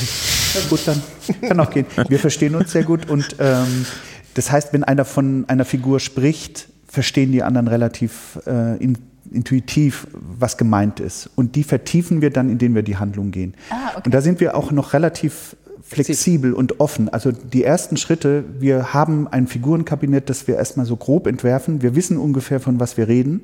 [0.69, 1.01] gut, dann
[1.41, 1.85] kann auch gehen.
[2.07, 3.85] Wir verstehen uns sehr gut und ähm,
[4.33, 8.97] das heißt, wenn einer von einer Figur spricht, verstehen die anderen relativ äh, in,
[9.31, 11.29] intuitiv, was gemeint ist.
[11.35, 13.55] Und die vertiefen wir dann, indem wir die Handlung gehen.
[13.69, 14.01] Ah, okay.
[14.05, 15.55] Und da sind wir auch noch relativ
[15.87, 17.09] flexibel und offen.
[17.09, 21.81] Also die ersten Schritte, wir haben ein Figurenkabinett, das wir erstmal so grob entwerfen.
[21.81, 23.41] Wir wissen ungefähr, von was wir reden.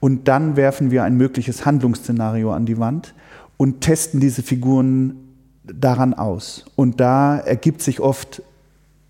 [0.00, 3.14] Und dann werfen wir ein mögliches Handlungsszenario an die Wand
[3.58, 5.16] und testen diese Figuren
[5.64, 6.64] daran aus.
[6.76, 8.42] Und da ergibt sich oft,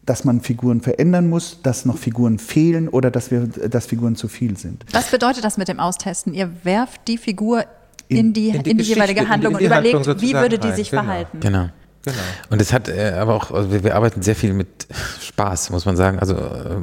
[0.05, 4.27] dass man Figuren verändern muss, dass noch Figuren fehlen oder dass, wir, dass Figuren zu
[4.27, 4.85] viel sind.
[4.93, 6.35] Was bedeutet das mit dem Austesten?
[6.35, 7.65] Ihr werft die Figur
[8.09, 11.05] in, die, in die, in die jeweilige Handlung und überlegt, wie würde die sich genau.
[11.05, 11.39] verhalten.
[11.39, 11.69] Genau.
[12.05, 12.17] Genau.
[12.49, 14.87] Und es hat äh, aber auch, also wir, wir, arbeiten sehr viel mit
[15.21, 16.19] Spaß, muss man sagen.
[16.19, 16.83] Also, äh,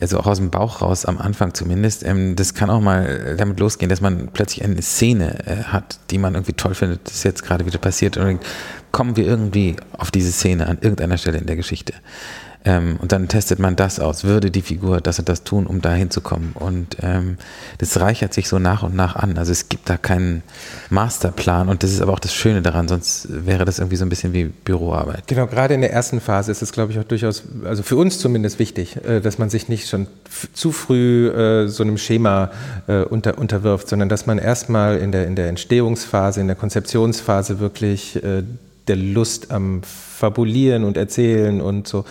[0.00, 2.04] also auch aus dem Bauch raus, am Anfang zumindest.
[2.04, 6.18] Ähm, das kann auch mal damit losgehen, dass man plötzlich eine Szene äh, hat, die
[6.18, 8.16] man irgendwie toll findet, das ist jetzt gerade wieder passiert.
[8.16, 8.40] Und
[8.92, 11.94] kommen wir irgendwie auf diese Szene an irgendeiner Stelle in der Geschichte.
[12.64, 14.24] Ähm, und dann testet man das aus.
[14.24, 16.52] Würde die Figur das und das tun, um da hinzukommen?
[16.54, 17.36] Und ähm,
[17.78, 19.36] das reichert sich so nach und nach an.
[19.36, 20.42] Also es gibt da keinen
[20.88, 24.08] Masterplan und das ist aber auch das Schöne daran, sonst wäre das irgendwie so ein
[24.08, 25.26] bisschen wie Büroarbeit.
[25.26, 28.18] Genau, gerade in der ersten Phase ist es, glaube ich, auch durchaus, also für uns
[28.18, 30.06] zumindest wichtig, äh, dass man sich nicht schon
[30.54, 32.50] zu früh äh, so einem Schema
[32.86, 37.60] äh, unter, unterwirft, sondern dass man erstmal in der, in der Entstehungsphase, in der Konzeptionsphase
[37.60, 38.42] wirklich äh,
[38.88, 42.04] der Lust am Fabulieren und Erzählen und so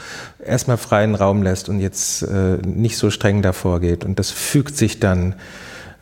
[0.44, 4.04] erstmal freien Raum lässt und jetzt äh, nicht so streng davor geht.
[4.04, 5.36] Und das fügt sich dann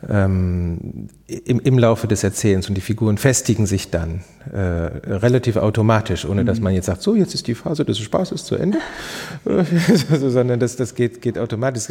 [0.08, 6.24] ähm, im, im Laufe des Erzählens und die Figuren festigen sich dann äh, relativ automatisch,
[6.24, 6.46] ohne mhm.
[6.46, 8.78] dass man jetzt sagt, so jetzt ist die Phase des Spaßes zu Ende,
[10.10, 11.84] also, sondern das, das geht, geht automatisch.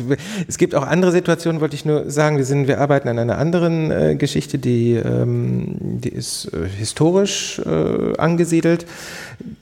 [0.48, 3.38] Es gibt auch andere Situationen, wollte ich nur sagen, wir, sind, wir arbeiten an einer
[3.38, 8.86] anderen äh, Geschichte, die, ähm, die ist äh, historisch äh, angesiedelt.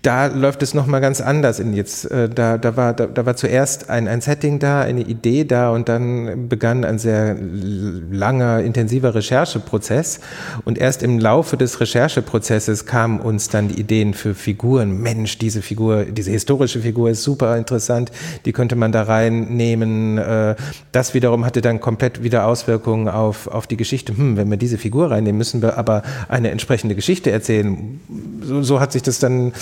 [0.01, 1.59] Da läuft es nochmal ganz anders.
[1.59, 5.01] In jetzt, äh, da, da, war, da, da war zuerst ein, ein Setting da, eine
[5.01, 10.19] Idee da und dann begann ein sehr langer, intensiver Rechercheprozess Prozess.
[10.65, 15.01] Und erst im Laufe des Rechercheprozesses kamen uns dann die Ideen für Figuren.
[15.01, 18.11] Mensch, diese Figur, diese historische Figur ist super interessant,
[18.45, 20.17] die könnte man da reinnehmen.
[20.17, 20.55] Äh,
[20.91, 24.17] das wiederum hatte dann komplett wieder Auswirkungen auf, auf die Geschichte.
[24.17, 27.99] Hm, wenn wir diese Figur reinnehmen, müssen wir aber eine entsprechende Geschichte erzählen.
[28.41, 29.53] So, so hat sich das dann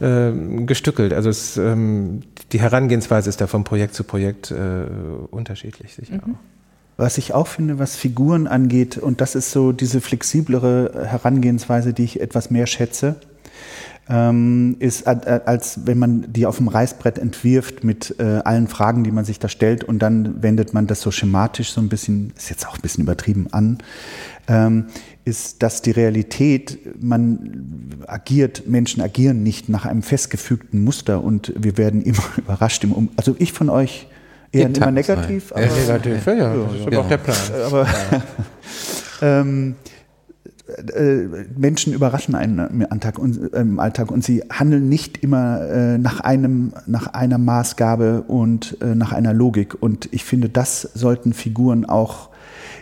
[0.00, 0.32] äh,
[0.66, 1.12] gestückelt.
[1.12, 2.22] Also es, ähm,
[2.52, 4.84] die Herangehensweise ist da von Projekt zu Projekt äh,
[5.30, 6.34] unterschiedlich sicher mhm.
[6.34, 6.54] auch.
[6.96, 12.04] Was ich auch finde, was Figuren angeht, und das ist so diese flexiblere Herangehensweise, die
[12.04, 13.16] ich etwas mehr schätze,
[14.08, 19.10] ähm, ist, als wenn man die auf dem Reißbrett entwirft mit äh, allen Fragen, die
[19.10, 22.50] man sich da stellt, und dann wendet man das so schematisch so ein bisschen, ist
[22.50, 23.78] jetzt auch ein bisschen übertrieben an,
[24.46, 24.86] ähm,
[25.24, 31.78] ist, dass die Realität, man agiert, Menschen agieren nicht nach einem festgefügten Muster und wir
[31.78, 33.08] werden immer überrascht im Um.
[33.16, 34.06] Also ich von euch
[34.54, 35.52] eher immer negativ.
[35.52, 37.36] Aber, ja, negativ, ja, ja, das ist aber auch der Plan.
[37.66, 37.86] Aber,
[39.22, 39.74] ähm,
[40.94, 45.60] äh, Menschen überraschen einen im Alltag, und, äh, im Alltag und sie handeln nicht immer
[45.60, 49.76] äh, nach, einem, nach einer Maßgabe und äh, nach einer Logik.
[49.80, 52.30] Und ich finde, das sollten Figuren auch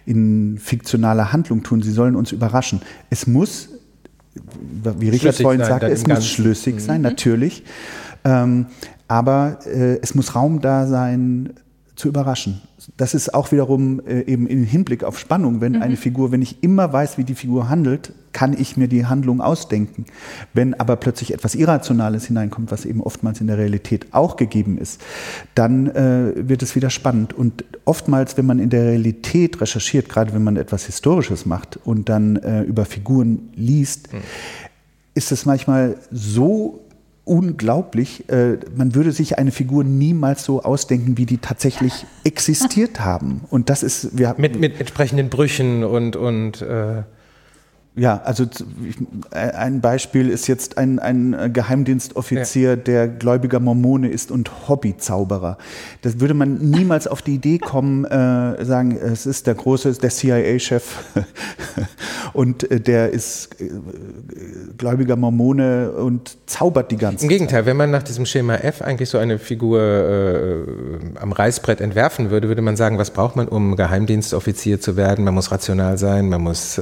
[0.06, 1.82] in fiktionaler Handlung tun.
[1.82, 2.82] Sie sollen uns überraschen.
[3.10, 3.68] Es muss,
[4.98, 7.02] wie Richard vorhin sagte, es muss schlüssig sein, mhm.
[7.02, 7.64] natürlich.
[8.24, 8.66] Ähm,
[9.12, 11.52] aber äh, es muss Raum da sein,
[11.96, 12.62] zu überraschen.
[12.96, 15.82] Das ist auch wiederum äh, eben im Hinblick auf Spannung, wenn mhm.
[15.82, 19.42] eine Figur, wenn ich immer weiß, wie die Figur handelt, kann ich mir die Handlung
[19.42, 20.06] ausdenken.
[20.54, 25.02] Wenn aber plötzlich etwas Irrationales hineinkommt, was eben oftmals in der Realität auch gegeben ist,
[25.54, 27.34] dann äh, wird es wieder spannend.
[27.34, 32.08] Und oftmals, wenn man in der Realität recherchiert, gerade wenn man etwas Historisches macht und
[32.08, 34.20] dann äh, über Figuren liest, mhm.
[35.12, 36.80] ist es manchmal so
[37.24, 38.28] unglaublich.
[38.28, 43.42] Äh, man würde sich eine Figur niemals so ausdenken, wie die tatsächlich existiert haben.
[43.50, 47.02] Und das ist wir mit, mit entsprechenden Brüchen und und äh
[47.94, 48.46] ja, also
[49.32, 52.76] ein Beispiel ist jetzt ein, ein Geheimdienstoffizier, ja.
[52.76, 55.58] der gläubiger Mormone ist und Hobbyzauberer.
[56.00, 60.08] Das würde man niemals auf die Idee kommen, äh, sagen, es ist der große, der
[60.08, 60.96] CIA-Chef
[62.32, 63.70] und äh, der ist äh,
[64.78, 67.22] gläubiger Mormone und zaubert die ganze Zeit.
[67.24, 67.66] Im Gegenteil, Zeit.
[67.66, 72.48] wenn man nach diesem Schema F eigentlich so eine Figur äh, am Reißbrett entwerfen würde,
[72.48, 75.24] würde man sagen, was braucht man, um Geheimdienstoffizier zu werden?
[75.24, 76.80] Man muss rational sein, man muss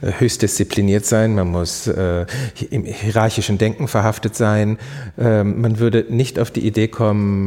[0.00, 4.78] höchst diszipliniert sein, man muss im hierarchischen Denken verhaftet sein.
[5.18, 7.46] Ähm, man würde nicht auf die Idee kommen,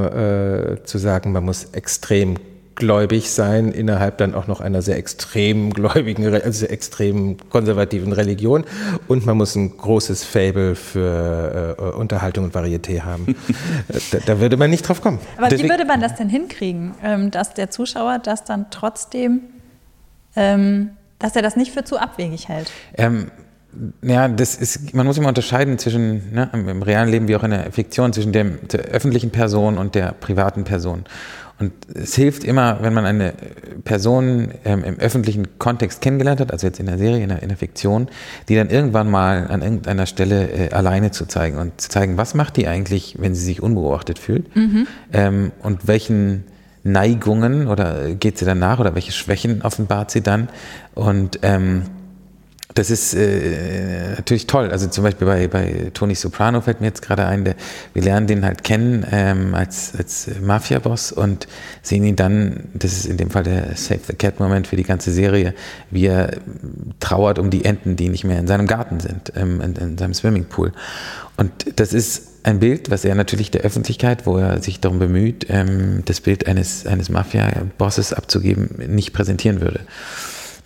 [0.83, 2.35] zu sagen, man muss extrem
[2.75, 8.63] gläubig sein innerhalb dann auch noch einer sehr extrem gläubigen, also extrem konservativen Religion
[9.07, 13.35] und man muss ein großes Fable für äh, Unterhaltung und Varieté haben.
[14.11, 15.19] da, da, würde man nicht drauf kommen.
[15.37, 19.41] Aber Deswegen, wie würde man das denn hinkriegen, ähm, dass der Zuschauer das dann trotzdem
[20.35, 22.71] ähm, dass er das nicht für zu abwegig hält.
[22.97, 23.31] Ähm,
[24.01, 27.51] ja, das ist, man muss immer unterscheiden zwischen, ne, im, realen Leben wie auch in
[27.51, 31.05] der Fiktion, zwischen dem, der öffentlichen Person und der privaten Person.
[31.59, 33.33] Und es hilft immer, wenn man eine
[33.83, 37.49] Person ähm, im öffentlichen Kontext kennengelernt hat, also jetzt in der Serie, in der, in
[37.49, 38.07] der Fiktion,
[38.49, 42.33] die dann irgendwann mal an irgendeiner Stelle äh, alleine zu zeigen und zu zeigen, was
[42.33, 44.87] macht die eigentlich, wenn sie sich unbeobachtet fühlt mhm.
[45.13, 46.45] ähm, und welchen
[46.83, 50.49] Neigungen oder geht sie danach oder welche Schwächen offenbart sie dann?
[50.95, 51.83] Und ähm,
[52.73, 54.69] das ist äh, natürlich toll.
[54.71, 57.55] Also zum Beispiel bei, bei Tony Soprano fällt mir jetzt gerade ein, der,
[57.93, 61.47] wir lernen den halt kennen ähm, als, als Mafia-Boss und
[61.81, 65.11] sehen ihn dann, das ist in dem Fall der Save the Cat-Moment für die ganze
[65.11, 65.53] Serie,
[65.91, 66.37] wie er
[66.99, 70.13] trauert um die Enten, die nicht mehr in seinem Garten sind, ähm, in, in seinem
[70.13, 70.71] Swimmingpool.
[71.37, 75.45] Und das ist ein Bild, was er natürlich der Öffentlichkeit, wo er sich darum bemüht,
[75.49, 79.81] ähm, das Bild eines, eines Mafia-Bosses abzugeben, nicht präsentieren würde.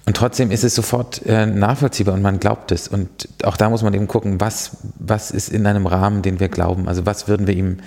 [0.07, 2.87] Und trotzdem ist es sofort äh, nachvollziehbar und man glaubt es.
[2.87, 6.47] Und auch da muss man eben gucken, was, was ist in einem Rahmen, den wir
[6.47, 6.87] glauben.
[6.87, 7.79] Also was würden wir ihm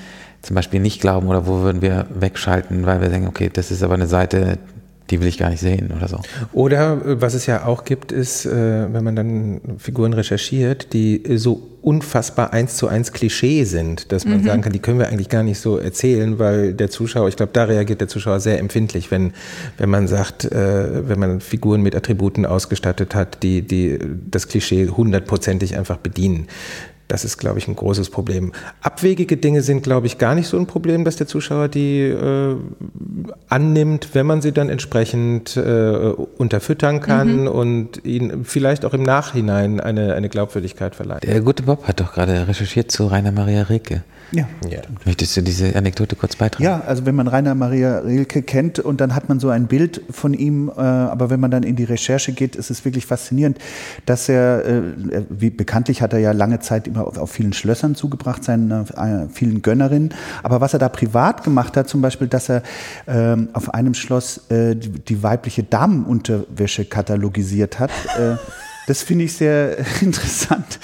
[0.43, 3.83] zum Beispiel nicht glauben oder wo würden wir wegschalten, weil wir denken, okay, das ist
[3.83, 4.59] aber eine Seite,
[5.11, 6.21] die will ich gar nicht sehen oder so.
[6.53, 11.71] Oder was es ja auch gibt, ist, äh, wenn man dann Figuren recherchiert, die so
[11.83, 14.47] unfassbar eins zu eins Klischee sind, dass man mhm.
[14.47, 17.53] sagen kann, die können wir eigentlich gar nicht so erzählen, weil der Zuschauer, ich glaube,
[17.55, 19.33] da reagiert der Zuschauer sehr empfindlich, wenn,
[19.79, 23.99] wenn man sagt, äh, wenn man Figuren mit Attributen ausgestattet hat, die, die
[24.31, 26.49] das Klischee hundertprozentig einfach bedienen.
[27.11, 28.53] Das ist, glaube ich, ein großes Problem.
[28.83, 32.55] Abwegige Dinge sind, glaube ich, gar nicht so ein Problem, dass der Zuschauer die äh,
[33.49, 37.47] annimmt, wenn man sie dann entsprechend äh, unterfüttern kann mhm.
[37.49, 41.25] und ihnen vielleicht auch im Nachhinein eine, eine Glaubwürdigkeit verleiht.
[41.25, 44.05] Der gute Bob hat doch gerade recherchiert zu Rainer Maria Rilke.
[44.33, 44.47] Ja.
[45.05, 46.63] Möchtest du diese Anekdote kurz beitragen?
[46.63, 50.03] Ja, also wenn man Rainer Maria Rilke kennt und dann hat man so ein Bild
[50.11, 53.59] von ihm, äh, aber wenn man dann in die Recherche geht, ist es wirklich faszinierend,
[54.07, 54.83] dass er, äh,
[55.29, 59.29] wie bekanntlich hat er ja lange Zeit immer auf, auf vielen Schlössern zugebracht, seinen äh,
[59.33, 62.63] vielen Gönnerinnen, aber was er da privat gemacht hat, zum Beispiel, dass er
[63.07, 67.91] ähm, auf einem Schloss äh, die, die weibliche Damenunterwäsche katalogisiert hat.
[68.91, 70.79] Äh, das finde ich sehr interessant.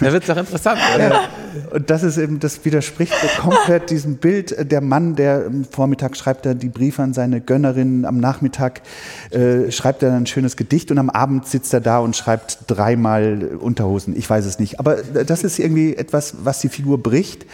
[0.00, 0.78] Da wird es doch interessant.
[0.98, 1.28] Ja.
[1.70, 4.70] Und das ist eben, das widerspricht so komplett diesem Bild.
[4.70, 8.82] Der Mann, der am Vormittag schreibt er die Briefe an seine Gönnerinnen, am Nachmittag
[9.30, 13.56] äh, schreibt er ein schönes Gedicht und am Abend sitzt er da und schreibt dreimal
[13.58, 14.16] Unterhosen.
[14.16, 14.78] Ich weiß es nicht.
[14.80, 17.46] Aber das ist irgendwie etwas, was die Figur bricht,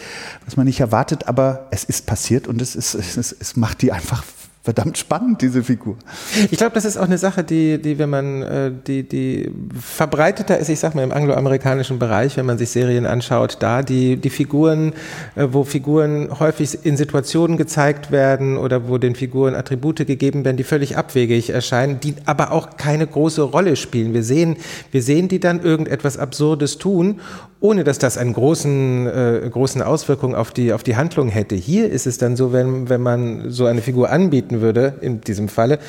[0.45, 3.91] was man nicht erwartet, aber es ist passiert und es, ist, es, es macht die
[3.91, 4.23] einfach
[4.63, 5.97] verdammt spannend, diese Figur.
[6.49, 10.57] Ich glaube, das ist auch eine Sache, die, die wenn man, äh, die, die verbreiteter
[10.57, 14.29] ist, ich sag mal im angloamerikanischen Bereich, wenn man sich Serien anschaut, da die, die
[14.29, 14.93] Figuren,
[15.35, 20.55] äh, wo Figuren häufig in Situationen gezeigt werden oder wo den Figuren Attribute gegeben werden,
[20.55, 24.13] die völlig abwegig erscheinen, die aber auch keine große Rolle spielen.
[24.13, 24.55] Wir sehen,
[24.91, 27.19] wir sehen die dann irgendetwas Absurdes tun
[27.63, 31.55] ohne dass das einen großen, äh, großen Auswirkungen auf die, auf die Handlung hätte.
[31.55, 35.49] Hier ist es dann so, wenn, wenn man so eine Figur anbieten würde, in diesem
[35.49, 35.79] Falle,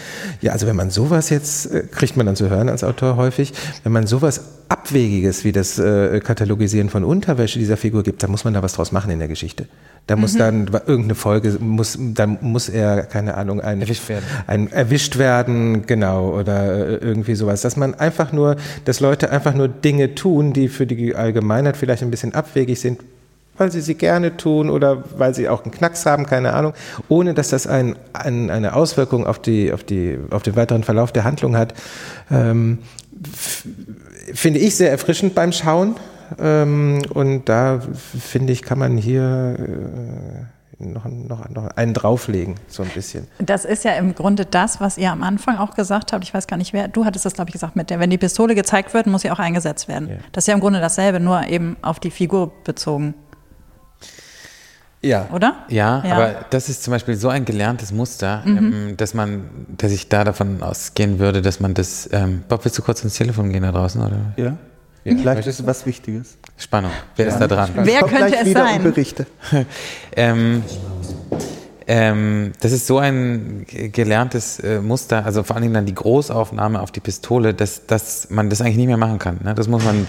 [0.41, 3.53] ja, also wenn man sowas jetzt, äh, kriegt man dann zu hören als Autor häufig,
[3.83, 8.45] wenn man sowas Abwegiges wie das äh, Katalogisieren von Unterwäsche dieser Figur gibt, dann muss
[8.45, 9.67] man da was draus machen in der Geschichte.
[10.07, 10.39] Da muss mhm.
[10.39, 14.25] dann irgendeine Folge, muss, dann muss er, keine Ahnung, ein, erwischt werden.
[14.47, 17.63] Ein, erwischt werden, genau, oder äh, irgendwie sowas.
[17.63, 22.03] Dass man einfach nur, dass Leute einfach nur Dinge tun, die für die Allgemeinheit vielleicht
[22.03, 23.01] ein bisschen abwegig sind,
[23.57, 26.75] weil sie sie gerne tun oder weil sie auch einen Knacks haben, keine Ahnung,
[27.09, 31.13] ohne dass das ein, ein, eine Auswirkung auf, die, auf, die, auf den weiteren Verlauf
[31.13, 31.75] der Handlung hat.
[32.31, 32.79] Ähm,
[34.33, 35.97] finde ich sehr erfrischend beim Schauen.
[36.39, 37.81] Ähm, und da
[38.19, 43.27] finde ich, kann man hier äh, noch, noch, noch einen drauflegen, so ein bisschen.
[43.39, 46.25] Das ist ja im Grunde das, was ihr am Anfang auch gesagt habt.
[46.25, 48.19] Ich weiß gar nicht wer, du hattest das, glaube ich, gesagt, mit der, wenn die
[48.19, 50.09] Pistole gezeigt wird, muss sie auch eingesetzt werden.
[50.09, 50.17] Ja.
[50.33, 53.15] Das ist ja im Grunde dasselbe, nur eben auf die Figur bezogen.
[55.05, 55.29] Ja.
[55.33, 55.55] Oder?
[55.69, 58.59] Ja, ja, aber das ist zum Beispiel so ein gelerntes Muster, mhm.
[58.59, 59.45] ähm, dass man,
[59.77, 62.09] dass ich da davon ausgehen würde, dass man das.
[62.13, 64.01] Ähm, Bob, willst du kurz ins Telefon gehen da draußen?
[64.01, 64.19] Oder?
[64.37, 64.57] Ja.
[65.05, 65.17] ja.
[65.17, 66.39] Vielleicht ist es was Wichtiges.
[66.57, 66.91] Spannung.
[67.17, 67.71] Wer ist da dran?
[67.75, 68.83] Wer könnte es sein?
[68.83, 69.27] Berichte.
[70.17, 70.63] ähm,
[71.87, 76.81] ähm, das ist so ein gelerntes äh, Muster, also vor allen Dingen dann die Großaufnahme
[76.81, 79.41] auf die Pistole, dass, dass man das eigentlich nicht mehr machen kann.
[79.43, 79.55] Ne?
[79.55, 80.07] Das muss man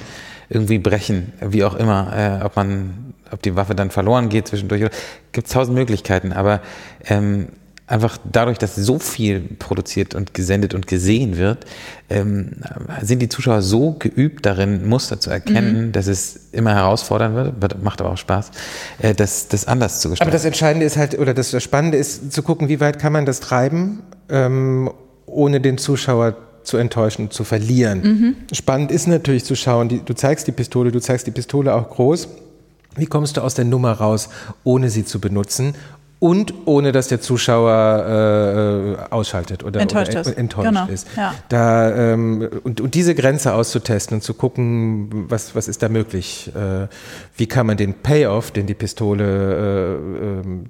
[0.49, 4.89] irgendwie brechen, wie auch immer, äh, ob man ob die Waffe dann verloren geht zwischendurch.
[5.31, 6.61] Gibt es tausend Möglichkeiten, aber
[7.05, 7.47] ähm,
[7.87, 11.65] einfach dadurch, dass so viel produziert und gesendet und gesehen wird,
[12.09, 12.53] ähm,
[13.01, 15.91] sind die Zuschauer so geübt darin, Muster zu erkennen, mhm.
[15.91, 18.51] dass es immer herausfordernd wird, macht aber auch Spaß,
[18.99, 20.29] äh, das, das anders zu gestalten.
[20.29, 23.25] Aber das Entscheidende ist halt, oder das Spannende ist zu gucken, wie weit kann man
[23.25, 24.89] das treiben, ähm,
[25.27, 28.01] ohne den Zuschauer zu enttäuschen, zu verlieren.
[28.01, 28.35] Mhm.
[28.51, 31.91] Spannend ist natürlich zu schauen, die, du zeigst die Pistole, du zeigst die Pistole auch
[31.91, 32.27] groß
[32.95, 34.29] wie kommst du aus der Nummer raus,
[34.63, 35.75] ohne sie zu benutzen
[36.19, 40.37] und ohne dass der Zuschauer äh, ausschaltet oder enttäuscht oder, ist.
[40.37, 40.87] Enttäuscht genau.
[40.87, 41.07] ist.
[41.15, 41.35] Ja.
[41.49, 46.51] Da, ähm, und, und diese Grenze auszutesten und zu gucken, was, was ist da möglich.
[46.55, 46.87] Äh,
[47.35, 50.69] wie kann man den Payoff, den die Pistole äh, ähm,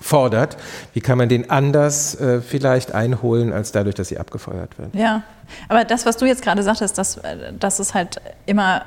[0.00, 0.56] fordert,
[0.94, 4.94] wie kann man den anders äh, vielleicht einholen, als dadurch, dass sie abgefeuert wird.
[4.94, 5.22] Ja,
[5.68, 8.82] aber das, was du jetzt gerade sagtest, dass, äh, dass es halt immer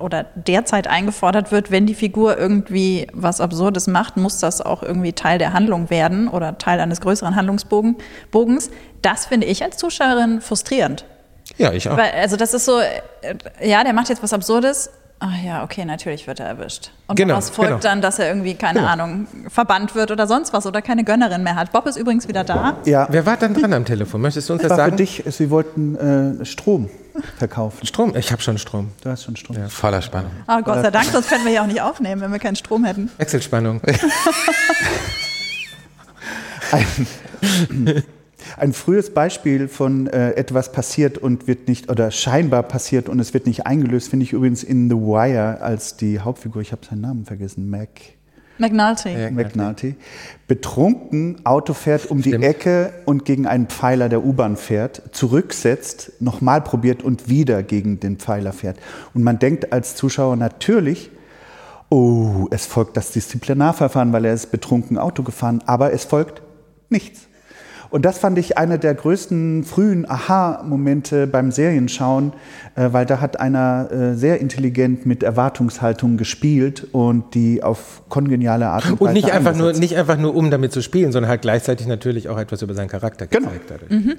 [0.00, 5.12] oder derzeit eingefordert wird, wenn die Figur irgendwie was Absurdes macht, muss das auch irgendwie
[5.12, 8.70] Teil der Handlung werden oder Teil eines größeren Handlungsbogens.
[9.02, 11.04] Das finde ich als Zuschauerin frustrierend.
[11.56, 11.96] Ja, ich auch.
[11.96, 14.90] Weil, also das ist so, äh, ja, der macht jetzt was Absurdes.
[15.20, 16.92] Ach ja, okay, natürlich wird er erwischt.
[17.08, 17.82] Und genau, daraus folgt genau.
[17.82, 18.92] dann, dass er irgendwie, keine genau.
[18.92, 21.72] Ahnung, verbannt wird oder sonst was oder keine Gönnerin mehr hat.
[21.72, 22.76] Bob ist übrigens wieder da.
[22.84, 23.08] Ja.
[23.10, 24.20] Wer war dann dran am Telefon?
[24.20, 24.96] Möchtest du uns das, das war sagen?
[24.96, 26.88] für dich, Sie wollten äh, Strom
[27.38, 27.86] verkaufen.
[27.86, 28.16] Strom?
[28.16, 28.90] Ich habe schon Strom.
[29.02, 29.56] Du hast schon Strom.
[29.56, 29.68] Ja.
[29.68, 30.30] Voller Spannung.
[30.46, 32.84] Oh, Gott sei Dank, sonst könnten wir ja auch nicht aufnehmen, wenn wir keinen Strom
[32.84, 33.10] hätten.
[33.18, 33.80] Wechselspannung.
[36.72, 37.06] ein,
[38.56, 43.34] ein frühes Beispiel von äh, etwas passiert und wird nicht, oder scheinbar passiert und es
[43.34, 47.02] wird nicht eingelöst, finde ich übrigens in The Wire als die Hauptfigur, ich habe seinen
[47.02, 47.88] Namen vergessen, Mac.
[48.58, 49.10] McNulty.
[49.10, 49.94] Ja, McNulty.
[50.46, 52.42] Betrunken, Auto fährt um Stimmt.
[52.42, 58.00] die Ecke und gegen einen Pfeiler der U-Bahn fährt, zurücksetzt, nochmal probiert und wieder gegen
[58.00, 58.78] den Pfeiler fährt.
[59.14, 61.10] Und man denkt als Zuschauer natürlich,
[61.88, 66.42] oh, es folgt das Disziplinarverfahren, weil er ist betrunken Auto gefahren, aber es folgt
[66.88, 67.27] nichts.
[67.90, 72.32] Und das fand ich einer der größten frühen Aha-Momente beim Serienschauen,
[72.74, 78.68] äh, weil da hat einer äh, sehr intelligent mit Erwartungshaltung gespielt und die auf kongeniale
[78.68, 81.30] Art und Weise Und nicht einfach, nur, nicht einfach nur, um damit zu spielen, sondern
[81.30, 83.48] halt gleichzeitig natürlich auch etwas über seinen Charakter Genau.
[83.48, 83.70] gezeigt.
[83.70, 83.90] Dadurch.
[83.90, 84.16] Mhm.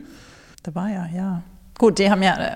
[0.63, 1.41] Da war ja, ja.
[1.77, 2.55] Gut, die haben ja, äh,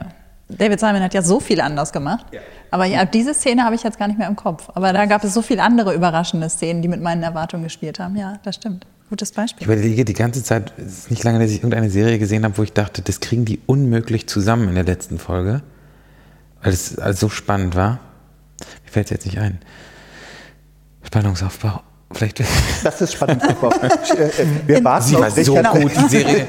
[0.49, 2.26] David Simon hat ja so viel anders gemacht.
[2.70, 4.70] Aber ja, diese Szene habe ich jetzt gar nicht mehr im Kopf.
[4.74, 8.16] Aber da gab es so viele andere überraschende Szenen, die mit meinen Erwartungen gespielt haben.
[8.16, 8.86] Ja, das stimmt.
[9.14, 9.66] Gutes Ich Beispiel.
[9.68, 12.64] überlege die ganze Zeit, es ist nicht lange, dass ich irgendeine Serie gesehen habe, wo
[12.64, 15.61] ich dachte, das kriegen die unmöglich zusammen in der letzten Folge.
[16.64, 17.99] Weil es alles so spannend war.
[18.84, 19.59] Mir fällt es jetzt nicht ein.
[21.03, 21.84] Spannungsaufbau.
[22.11, 22.39] Vielleicht.
[22.84, 23.43] Das ist spannend.
[24.18, 25.74] Äh, äh, Wir warten Sie war so Genau.
[25.76, 26.47] gut, die Serie.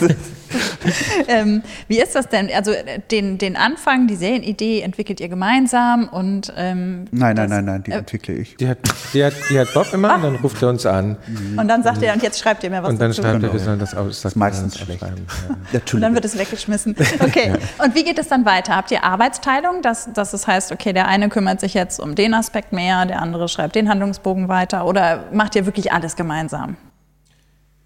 [1.28, 2.48] Ähm, wie ist das denn?
[2.54, 7.48] Also äh, den, den Anfang, die Serienidee entwickelt ihr gemeinsam und ähm, Nein, nein, das-
[7.50, 8.56] nein, nein, die äh, entwickle ich.
[8.56, 8.78] Die hat,
[9.12, 11.16] die, hat, die hat Bob immer und dann ruft er uns an.
[11.56, 13.22] Und dann sagt er, und jetzt schreibt ihr mir was Und dann dazu.
[13.22, 14.22] schreibt er, wir sollen das aus.
[14.22, 15.00] Das meistens schlecht.
[15.00, 15.94] schlecht.
[15.94, 16.94] Und dann wird es weggeschmissen.
[17.20, 17.52] Okay.
[17.82, 18.76] Und wie geht es dann weiter?
[18.76, 22.34] Habt ihr Arbeitsteilung, dass, dass es heißt, okay, der eine kümmert sich jetzt um den
[22.34, 24.86] Aspekt mehr, der andere schreibt den Handlungsbogen weiter?
[24.86, 26.76] Oder macht ihr wirklich alles gemeinsam?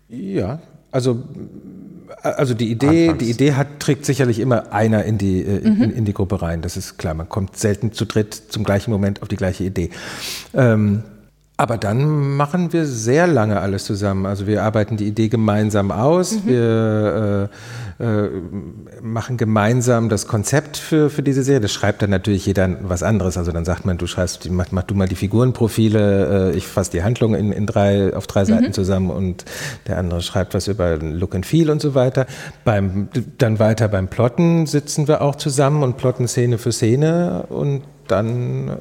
[0.09, 0.59] Ja,
[0.91, 1.23] also,
[2.23, 3.25] also die Idee, Anfangs.
[3.25, 6.63] die Idee hat, trägt sicherlich immer einer in die, äh, in, in die Gruppe rein.
[6.63, 7.15] Das ist klar.
[7.15, 9.91] Man kommt selten zu dritt zum gleichen Moment auf die gleiche Idee.
[10.55, 11.03] Ähm,
[11.61, 14.25] aber dann machen wir sehr lange alles zusammen.
[14.25, 16.47] Also wir arbeiten die Idee gemeinsam aus.
[16.47, 17.51] Wir
[18.01, 18.31] äh, äh,
[19.03, 21.61] machen gemeinsam das Konzept für, für diese Serie.
[21.61, 23.37] Das schreibt dann natürlich jeder was anderes.
[23.37, 26.93] Also dann sagt man, du schreibst, mach, mach du mal die Figurenprofile, äh, ich fasse
[26.93, 29.45] die Handlung in, in drei, auf drei Seiten zusammen und
[29.87, 32.25] der andere schreibt was über Look and Feel und so weiter.
[32.65, 37.83] Beim, dann weiter beim Plotten sitzen wir auch zusammen und plotten Szene für Szene und
[38.11, 38.73] dann äh,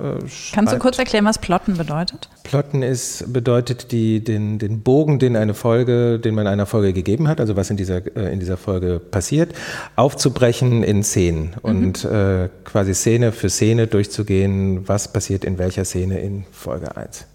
[0.54, 2.30] Kannst du kurz erklären, was Plotten bedeutet?
[2.44, 7.28] Plotten ist, bedeutet die, den, den Bogen, den eine Folge, den man einer Folge gegeben
[7.28, 9.54] hat, also was in dieser, äh, in dieser Folge passiert,
[9.96, 16.20] aufzubrechen in Szenen und äh, quasi Szene für Szene durchzugehen, was passiert in welcher Szene
[16.20, 17.26] in Folge 1.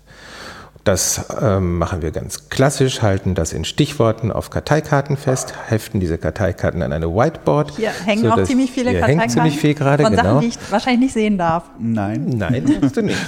[0.85, 6.19] Das ähm, machen wir ganz klassisch, halten das in Stichworten auf Karteikarten fest, heften diese
[6.19, 7.71] Karteikarten an eine Whiteboard.
[7.77, 10.25] Hier hängen auch ziemlich viele hier Karteikarten hängt ziemlich viel gerade, von genau.
[10.25, 11.65] Sachen, die ich wahrscheinlich nicht sehen darf.
[11.79, 12.27] Nein.
[12.37, 13.19] Nein, hast du nicht.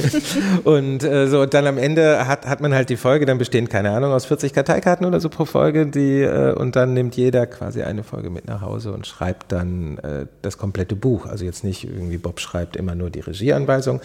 [0.64, 3.90] und äh, so, dann am Ende hat, hat man halt die Folge, dann bestehen, keine
[3.90, 7.82] Ahnung, aus 40 Karteikarten oder so pro Folge, die, äh, und dann nimmt jeder quasi
[7.82, 11.26] eine Folge mit nach Hause und schreibt dann äh, das komplette Buch.
[11.26, 14.00] Also jetzt nicht irgendwie Bob schreibt immer nur die Regieanweisung,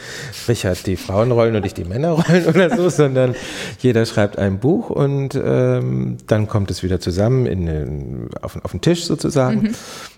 [0.50, 3.36] Richard die Frauenrollen und ich die Männerrollen oder so, sondern
[3.80, 8.72] jeder schreibt ein Buch und ähm, dann kommt es wieder zusammen in den, auf, auf
[8.72, 9.76] den Tisch sozusagen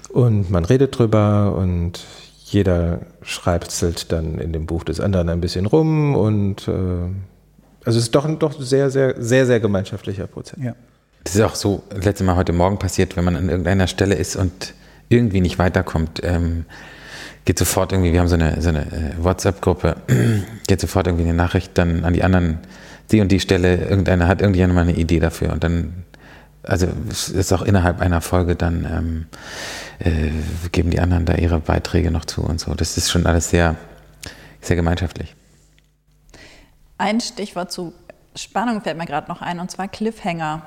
[0.10, 2.06] und man redet drüber und
[2.46, 6.72] jeder schreibzelt dann in dem Buch des anderen ein bisschen rum und äh,
[7.84, 10.60] also es ist doch ein doch sehr, sehr, sehr, sehr gemeinschaftlicher Prozess.
[10.62, 10.76] Ja.
[11.24, 14.16] Das ist auch so das letzte Mal heute Morgen passiert, wenn man an irgendeiner Stelle
[14.16, 14.74] ist und
[15.10, 16.66] irgendwie nicht weiterkommt, ähm,
[17.46, 19.96] geht sofort irgendwie, wir haben so eine, so eine äh, WhatsApp-Gruppe,
[20.68, 22.60] geht sofort irgendwie eine Nachricht dann an die anderen,
[23.12, 26.04] die und die Stelle, irgendeiner hat irgendjemand mal eine Idee dafür und dann,
[26.64, 29.26] also es ist auch innerhalb einer Folge dann, ähm,
[30.00, 30.32] äh,
[30.72, 32.74] geben die anderen da ihre Beiträge noch zu und so.
[32.74, 33.76] Das ist schon alles sehr,
[34.62, 35.36] sehr gemeinschaftlich.
[36.98, 37.94] Ein Stichwort zu
[38.36, 40.62] Spannung fällt mir gerade noch ein, und zwar Cliffhanger.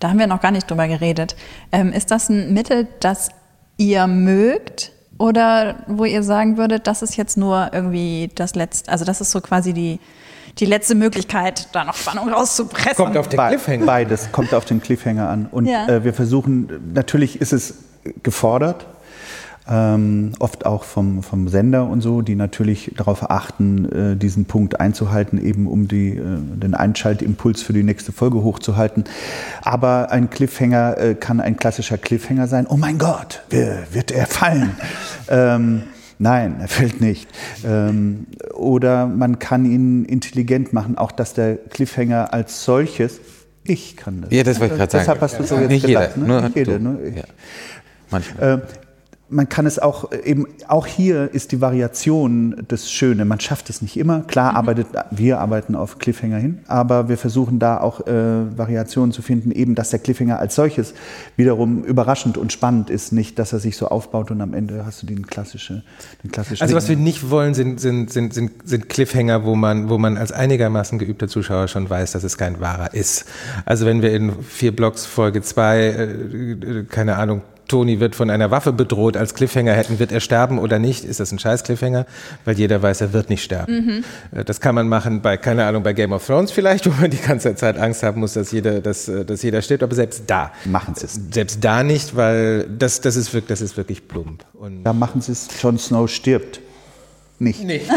[0.00, 1.36] Da haben wir noch gar nicht drüber geredet.
[1.72, 3.30] Ähm, ist das ein Mittel, das
[3.78, 9.04] ihr mögt oder wo ihr sagen würdet, das ist jetzt nur irgendwie das letzte, also
[9.04, 9.98] das ist so quasi die,
[10.58, 12.96] die letzte Möglichkeit, da noch Spannung rauszupressen?
[12.96, 13.86] Kommt auf den Be- Cliffhanger.
[13.86, 15.46] Beides kommt auf den Cliffhanger an.
[15.50, 15.86] Und Ja.
[15.88, 17.74] äh, wir versuchen, natürlich ist es
[18.22, 18.86] gefordert,
[19.68, 24.80] ähm, oft auch vom, vom Sender und so, die natürlich darauf achten, äh, diesen Punkt
[24.80, 29.04] einzuhalten, eben um die, äh, den Einschaltimpuls für die nächste Folge hochzuhalten.
[29.62, 32.66] Aber ein Cliffhanger äh, kann ein klassischer Cliffhanger sein.
[32.68, 34.76] Oh mein Gott, wird er fallen?
[35.28, 35.82] ähm,
[36.18, 37.28] Nein, er fällt nicht.
[37.62, 43.20] Ähm, oder man kann ihn intelligent machen, auch dass der Cliffhanger als solches,
[43.64, 44.30] ich kann das.
[44.30, 45.02] Ja, das wollte ich gerade sagen.
[45.02, 46.42] Deshalb hast du so jetzt Nicht gedacht, jeder, ne?
[46.42, 47.16] Nicht jeder, ich.
[47.16, 47.24] Ja.
[48.10, 48.62] Manchmal.
[49.28, 53.24] Äh, man kann es auch äh, eben, auch hier ist die Variation das Schöne.
[53.24, 54.20] Man schafft es nicht immer.
[54.22, 58.12] Klar arbeitet, wir arbeiten auf Cliffhanger hin, aber wir versuchen da auch äh,
[58.56, 60.94] Variationen zu finden, eben, dass der Cliffhanger als solches
[61.36, 65.02] wiederum überraschend und spannend ist, nicht, dass er sich so aufbaut und am Ende hast
[65.02, 65.82] du den klassische,
[66.22, 66.62] den klassischen.
[66.62, 70.16] Also was wir nicht wollen, sind, sind, sind, sind, sind Cliffhanger, wo man, wo man
[70.16, 73.26] als einigermaßen geübter Zuschauer schon weiß, dass es kein wahrer ist.
[73.64, 78.50] Also wenn wir in vier Blocks Folge zwei, äh, keine Ahnung, Toni wird von einer
[78.50, 81.04] Waffe bedroht als Cliffhanger hätten, wird er sterben oder nicht?
[81.04, 82.06] Ist das ein scheiß Cliffhanger?
[82.44, 84.04] Weil jeder weiß, er wird nicht sterben.
[84.32, 87.10] Äh, Das kann man machen bei, keine Ahnung, bei Game of Thrones vielleicht, wo man
[87.10, 90.24] die ganze Zeit Angst haben muss, dass jeder, dass, äh, dass jeder stirbt, aber selbst
[90.26, 90.52] da.
[90.64, 91.20] Machen sie es.
[91.32, 94.44] Selbst da nicht, weil das, das, ist, wirklich, das ist wirklich plump.
[94.54, 96.60] Und Da machen sie es, Jon Snow stirbt.
[97.38, 97.64] Nicht.
[97.64, 97.90] nicht.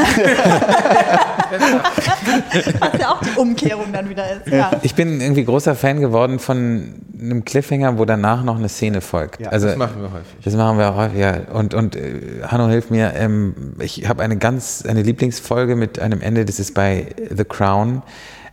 [2.80, 4.48] Was ja auch die Umkehrung dann wieder ist.
[4.48, 4.72] Ja.
[4.84, 9.40] Ich bin irgendwie großer Fan geworden von einem Cliffhanger, wo danach noch eine Szene folgt.
[9.42, 10.36] Ja, also, Das machen wir häufig.
[10.44, 11.38] Das machen wir auch häufig, ja.
[11.54, 16.22] Und, und äh, Hanno hilft mir, ähm, ich habe eine ganz, eine Lieblingsfolge mit einem
[16.22, 18.02] Ende, das ist bei The Crown.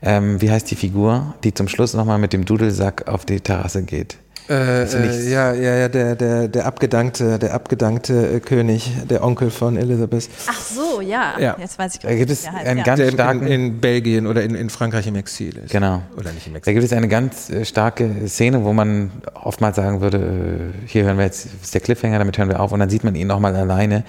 [0.02, 3.82] Ähm, wie heißt die Figur, die zum Schluss nochmal mit dem Dudelsack auf die Terrasse
[3.82, 4.18] geht?
[4.48, 9.50] Äh, äh, ja, ja, ja, der, der, der abgedankte, der abgedankte äh, König, der Onkel
[9.50, 10.28] von Elizabeth.
[10.48, 11.34] Ach so, ja.
[11.38, 11.56] Ja.
[11.58, 12.84] Jetzt weiß ich Da gibt es einen ja.
[12.84, 15.72] ganz Der in, starken, in, in Belgien oder in, in Frankreich im Exil ist.
[15.72, 16.02] genau.
[16.16, 16.74] Oder nicht im Da Exil.
[16.74, 21.24] gibt es eine ganz äh, starke Szene, wo man oftmals sagen würde, hier hören wir
[21.24, 23.56] jetzt, das ist der Cliffhanger, damit hören wir auf und dann sieht man ihn nochmal
[23.56, 24.04] alleine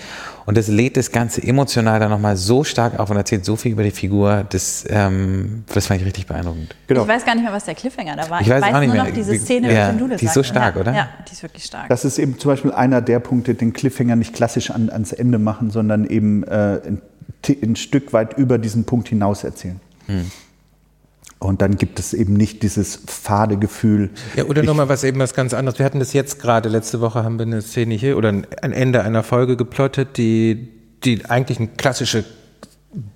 [0.48, 3.74] und das lädt das Ganze emotional dann nochmal so stark auf und erzählt so viel
[3.74, 6.74] über die Figur, das, ähm, das fand ich richtig beeindruckend.
[6.88, 7.02] Genau.
[7.02, 8.40] Ich weiß gar nicht mehr, was der Cliffhanger da war.
[8.40, 9.04] Ich weiß auch nicht nur mehr.
[9.04, 10.20] noch diese Szene ja, mit dem Dudelsack.
[10.20, 10.94] die ist so stark, ja, oder?
[10.94, 11.90] Ja, die ist wirklich stark.
[11.90, 15.38] Das ist eben zum Beispiel einer der Punkte, den Cliffhanger nicht klassisch an, ans Ende
[15.38, 17.02] machen, sondern eben äh, ein,
[17.62, 19.82] ein Stück weit über diesen Punkt hinaus erzählen.
[21.40, 24.10] Und dann gibt es eben nicht dieses fade Gefühl.
[24.36, 25.78] Ja, oder nochmal was eben was ganz anderes.
[25.78, 29.04] Wir hatten das jetzt gerade, letzte Woche haben wir eine Szene hier oder ein Ende
[29.04, 30.70] einer Folge geplottet, die,
[31.04, 32.26] die eigentlich ein klassische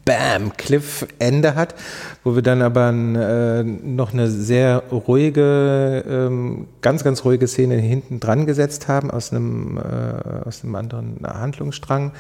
[0.06, 1.76] Bam, Cliff-Ende hat,
[2.24, 8.20] wo wir dann aber äh, noch eine sehr ruhige, ähm, ganz, ganz ruhige Szene hinten
[8.20, 12.12] dran gesetzt haben aus einem, äh, aus einem anderen Handlungsstrang,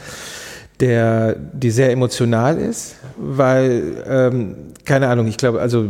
[0.81, 5.87] der, die sehr emotional ist, weil, ähm, keine Ahnung, ich glaube, also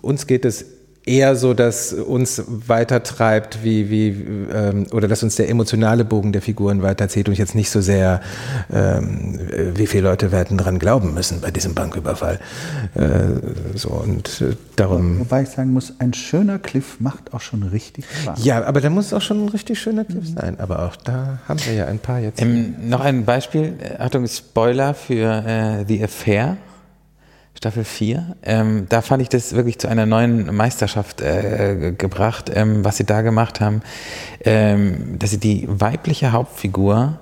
[0.00, 0.64] uns geht es
[1.08, 4.08] eher so, dass uns weitertreibt, wie, wie,
[4.52, 8.20] ähm, oder dass uns der emotionale Bogen der Figuren weiterzieht und jetzt nicht so sehr,
[8.72, 12.38] ähm, äh, wie viele Leute werden dran glauben müssen bei diesem Banküberfall.
[12.94, 13.08] Äh,
[13.74, 15.20] so und äh, darum.
[15.20, 18.44] Wobei ich sagen muss, ein schöner Cliff macht auch schon richtig Spaß.
[18.44, 20.60] Ja, aber da muss es auch schon ein richtig schöner Cliff sein.
[20.60, 22.40] Aber auch da haben wir ja ein paar jetzt.
[22.40, 26.56] Ähm, noch ein Beispiel, Achtung, Spoiler für äh, The Affair,
[27.58, 28.36] Staffel 4.
[28.44, 33.04] Ähm, da fand ich das wirklich zu einer neuen Meisterschaft äh, gebracht, ähm, was sie
[33.04, 33.82] da gemacht haben,
[34.44, 37.18] ähm, dass sie die weibliche Hauptfigur,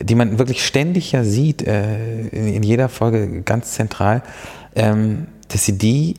[0.00, 4.22] die man wirklich ständig ja sieht, äh, in, in jeder Folge ganz zentral,
[4.76, 6.14] ähm, dass sie die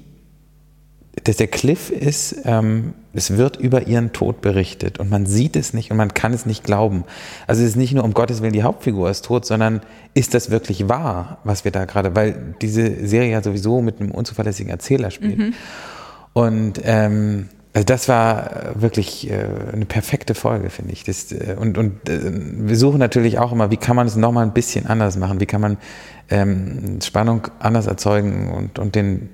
[1.23, 5.73] dass der Cliff ist, ähm, es wird über ihren Tod berichtet und man sieht es
[5.73, 7.03] nicht und man kann es nicht glauben.
[7.47, 9.81] Also es ist nicht nur um Gottes Willen die Hauptfigur ist tot, sondern
[10.13, 14.11] ist das wirklich wahr, was wir da gerade, weil diese Serie ja sowieso mit einem
[14.11, 15.39] unzuverlässigen Erzähler spielt.
[16.33, 21.03] Und ähm, also das war wirklich äh, eine perfekte Folge, finde ich.
[21.03, 24.45] Das, äh, und und äh, wir suchen natürlich auch immer, wie kann man es nochmal
[24.45, 25.39] ein bisschen anders machen?
[25.39, 25.77] Wie kann man
[26.29, 29.29] ähm, Spannung anders erzeugen und, und den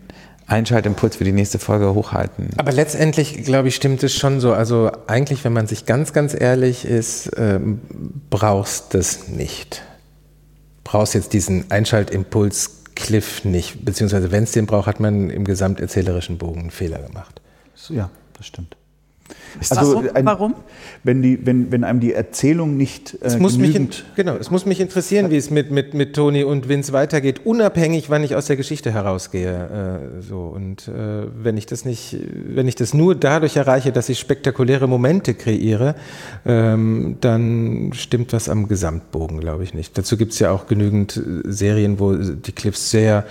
[0.50, 2.50] Einschaltimpuls für die nächste Folge hochhalten?
[2.58, 4.54] Aber letztendlich, glaube ich, stimmt es schon so.
[4.54, 7.82] Also eigentlich, wenn man sich ganz, ganz ehrlich ist, ähm,
[8.30, 9.84] brauchst das nicht.
[10.84, 13.86] Brauchst jetzt diesen Einschaltimpuls Cliff nicht.
[13.86, 17.42] Beziehungsweise wenn es den braucht, hat man im gesamterzählerischen Bogen einen Fehler gemacht.
[17.90, 18.76] Ja, das stimmt.
[19.70, 20.10] Warum?
[20.24, 20.56] Warum?
[21.04, 24.36] Wenn, die, wenn, wenn einem die Erzählung nicht äh, Es muss, mich, in, genügend genau,
[24.36, 28.24] es muss mich interessieren, wie es mit, mit, mit Toni und Vince weitergeht, unabhängig, wann
[28.24, 30.10] ich aus der Geschichte herausgehe.
[30.20, 30.42] Äh, so.
[30.42, 32.18] Und äh, wenn ich das nicht,
[32.48, 35.96] wenn ich das nur dadurch erreiche, dass ich spektakuläre Momente kreiere,
[36.46, 39.98] ähm, dann stimmt was am Gesamtbogen, glaube ich nicht.
[39.98, 43.26] Dazu gibt es ja auch genügend äh, Serien, wo die Cliffs sehr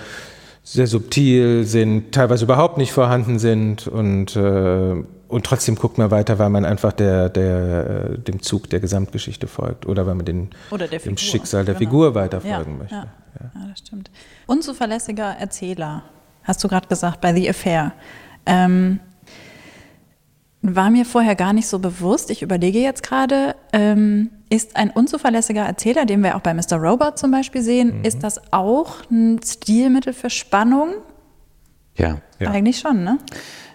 [0.61, 6.39] sehr subtil sind, teilweise überhaupt nicht vorhanden sind und, äh, und trotzdem guckt man weiter,
[6.39, 10.49] weil man einfach der, der, äh, dem Zug der Gesamtgeschichte folgt oder weil man den,
[10.71, 11.91] Oder der dem Schicksal der genau.
[11.91, 12.95] Figur weiterfolgen ja, möchte.
[12.95, 13.07] Ja,
[13.39, 13.67] ja.
[13.69, 14.09] das stimmt.
[14.47, 16.03] Unzuverlässiger Erzähler,
[16.43, 17.93] hast du gerade gesagt, bei The Affair.
[18.47, 18.99] Ähm,
[20.63, 22.31] war mir vorher gar nicht so bewusst.
[22.31, 26.77] Ich überlege jetzt gerade, ähm, ist ein unzuverlässiger Erzähler, den wir auch bei Mr.
[26.77, 30.95] Robot zum Beispiel sehen, ist das auch ein Stilmittel für Spannung?
[31.95, 32.17] Ja.
[32.39, 32.49] Ja.
[32.49, 33.19] Eigentlich schon, ne?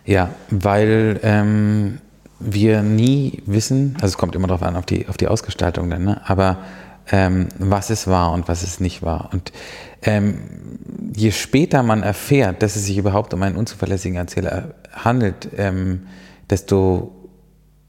[0.05, 1.99] Ja, weil ähm,
[2.39, 6.05] wir nie wissen, also es kommt immer darauf an, auf die, auf die Ausgestaltung dann,
[6.05, 6.21] ne?
[6.27, 6.59] aber
[7.11, 9.31] ähm, was es war und was es nicht war.
[9.33, 9.53] Und
[10.03, 10.39] ähm,
[11.15, 16.07] je später man erfährt, dass es sich überhaupt um einen unzuverlässigen Erzähler handelt, ähm,
[16.51, 17.13] desto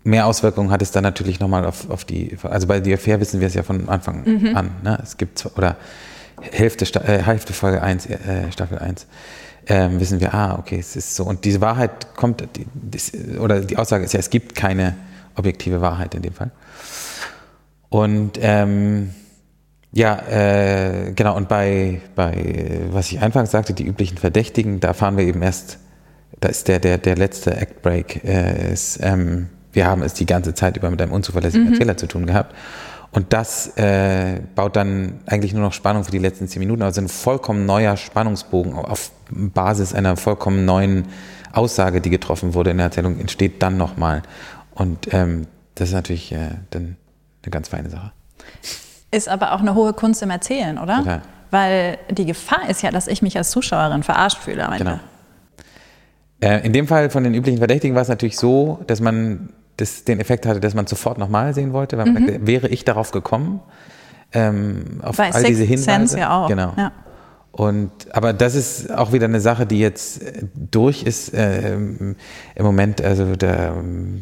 [0.04, 3.40] mehr Auswirkungen hat es dann natürlich nochmal auf, auf die, also bei The Affair wissen
[3.40, 4.24] wir es ja von Anfang
[4.56, 4.72] an.
[4.84, 5.00] Ne?
[5.02, 5.78] Es gibt oder
[6.52, 9.08] Hälfte, äh, Hälfte Folge 1, äh, Staffel 1,
[9.68, 11.24] ähm, wissen wir, ah, okay, es ist so.
[11.24, 14.96] Und diese Wahrheit kommt, die, das, oder die Aussage ist ja, es gibt keine
[15.36, 16.52] objektive Wahrheit in dem Fall.
[17.90, 19.12] Und ähm,
[19.92, 25.18] ja, äh, genau, und bei, bei, was ich anfangs sagte, die üblichen Verdächtigen, da fahren
[25.18, 25.80] wir eben erst,
[26.42, 30.26] da ist der, der, der letzte Act Break, äh, ist, ähm, wir haben es die
[30.26, 32.56] ganze Zeit über mit einem unzuverlässigen Erzähler zu tun gehabt.
[33.16, 36.82] Und das äh, baut dann eigentlich nur noch Spannung für die letzten zehn Minuten.
[36.82, 41.08] Also ein vollkommen neuer Spannungsbogen auf Basis einer vollkommen neuen
[41.54, 44.22] Aussage, die getroffen wurde in der Erzählung, entsteht dann nochmal.
[44.74, 46.98] Und ähm, das ist natürlich äh, dann
[47.44, 48.12] eine ganz feine Sache.
[49.12, 50.98] Ist aber auch eine hohe Kunst im Erzählen, oder?
[50.98, 51.22] Total.
[51.52, 55.00] Weil die Gefahr ist ja, dass ich mich als Zuschauerin verarscht fühle am Ende.
[56.42, 56.54] Genau.
[56.54, 60.04] Äh, in dem Fall von den üblichen Verdächtigen war es natürlich so, dass man das,
[60.04, 62.28] den Effekt hatte, dass man sofort nochmal sehen wollte, weil man Mhm.
[62.28, 63.60] dachte, wäre ich darauf gekommen,
[64.34, 65.84] ähm, auf Bei all Sixth diese Hinweise.
[65.84, 66.48] Sense ja auch.
[66.48, 66.74] Genau.
[66.78, 66.92] Ja.
[67.52, 72.16] Und aber das ist auch wieder eine Sache, die jetzt äh, durch ist äh, im
[72.60, 73.02] Moment.
[73.02, 73.76] Also da,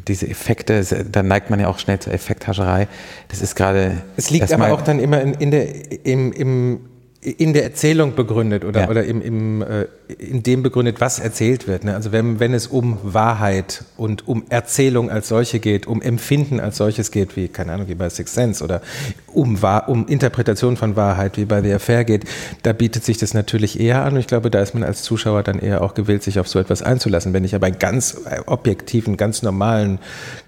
[0.08, 2.88] diese Effekte, da neigt man ja auch schnell zur Effekthascherei.
[3.30, 4.04] Das ist gerade.
[4.18, 6.80] Es liegt aber auch dann immer in, in, der, im, im,
[7.24, 8.90] in der Erzählung begründet oder, Ja.
[8.90, 11.86] oder im, im, äh, in dem begründet, was erzählt wird.
[11.86, 11.96] Ne?
[11.96, 16.78] Also wenn, wenn es um Wahrheit und um Erzählung als solche geht, um Empfinden als
[16.78, 18.82] solches geht, wie, keine Ahnung, wie bei Six Sense oder
[19.28, 19.58] um,
[19.88, 22.26] um Interpretation von Wahrheit, wie bei The Affair geht,
[22.64, 24.14] da bietet sich das natürlich eher an.
[24.14, 26.60] Und ich glaube, da ist man als Zuschauer dann eher auch gewillt, sich auf so
[26.60, 27.32] etwas einzulassen.
[27.34, 30.00] Wenn ich aber einen ganz äh, objektiven, ganz normalen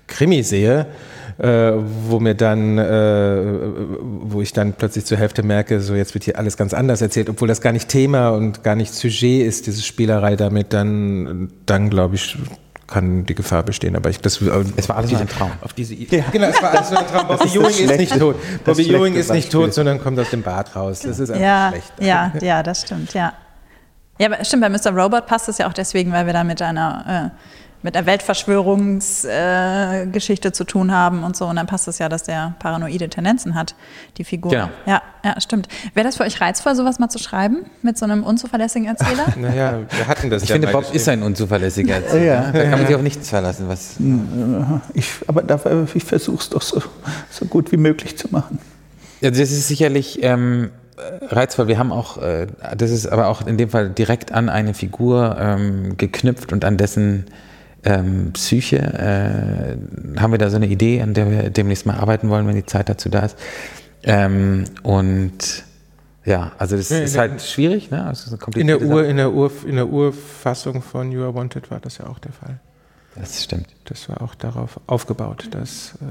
[0.08, 0.88] Krimi sehe,
[1.38, 1.74] äh,
[2.08, 3.42] wo mir dann, äh,
[4.02, 7.30] wo ich dann plötzlich zur Hälfte merke, so jetzt wird hier alles ganz anders erzählt,
[7.30, 11.90] obwohl das gar nicht Thema und gar nicht Sujet ist, diese Spielerei damit, dann, dann
[11.90, 12.38] glaube ich,
[12.88, 13.96] kann die Gefahr bestehen.
[13.96, 14.40] Aber ich, das,
[14.76, 15.52] Es war alles nur ein Traum.
[15.62, 16.24] Auf diese Idee.
[16.32, 17.28] Genau, es war alles nur ein Traum.
[17.28, 18.36] Bobby Ewing ist nicht tot.
[18.64, 21.00] Bobby schlechte Ewing ist nicht tot, sondern kommt aus dem Bad raus.
[21.02, 21.94] Das ist einfach Ja, schlecht.
[22.00, 23.34] ja, ja, das stimmt, ja.
[24.20, 24.92] Ja, aber stimmt, bei Mr.
[24.96, 30.48] Robot passt es ja auch deswegen, weil wir da mit einer, äh, mit einer Weltverschwörungsgeschichte
[30.48, 31.46] äh, zu tun haben und so.
[31.46, 33.76] Und dann passt es ja, dass der paranoide Tendenzen hat,
[34.18, 34.50] die Figur.
[34.52, 34.70] Genau.
[34.88, 35.68] Ja, ja, stimmt.
[35.94, 39.28] Wäre das für euch reizvoll, sowas mal zu schreiben mit so einem unzuverlässigen Erzähler?
[39.38, 42.24] Naja, wir hatten das Ich ja finde, Bob ist ein unzuverlässiger Erzähler.
[42.24, 42.52] Ja.
[42.52, 43.70] Da kann man sich auf nichts verlassen.
[43.70, 43.98] Was,
[44.94, 45.60] Ich, aber da,
[45.94, 46.82] ich versuche es doch so,
[47.30, 48.58] so gut wie möglich zu machen.
[49.22, 51.68] Ja, das ist sicherlich ähm, äh, reizvoll.
[51.68, 55.38] Wir haben auch, äh, das ist aber auch in dem Fall direkt an eine Figur
[55.40, 57.28] ähm, geknüpft und an dessen
[57.86, 62.30] ähm, Psyche äh, haben wir da so eine Idee, an der wir demnächst mal arbeiten
[62.30, 63.38] wollen, wenn die Zeit dazu da ist.
[64.04, 65.64] Ähm, und
[66.26, 68.06] ja, also das in ist der- halt schwierig, ne?
[68.06, 71.70] Also so In der, Ur, in, der Ur, in der Urfassung von You Are Wanted
[71.72, 72.60] war das ja auch der Fall.
[73.16, 73.68] Das stimmt.
[73.86, 76.06] Das war auch darauf aufgebaut, dass äh,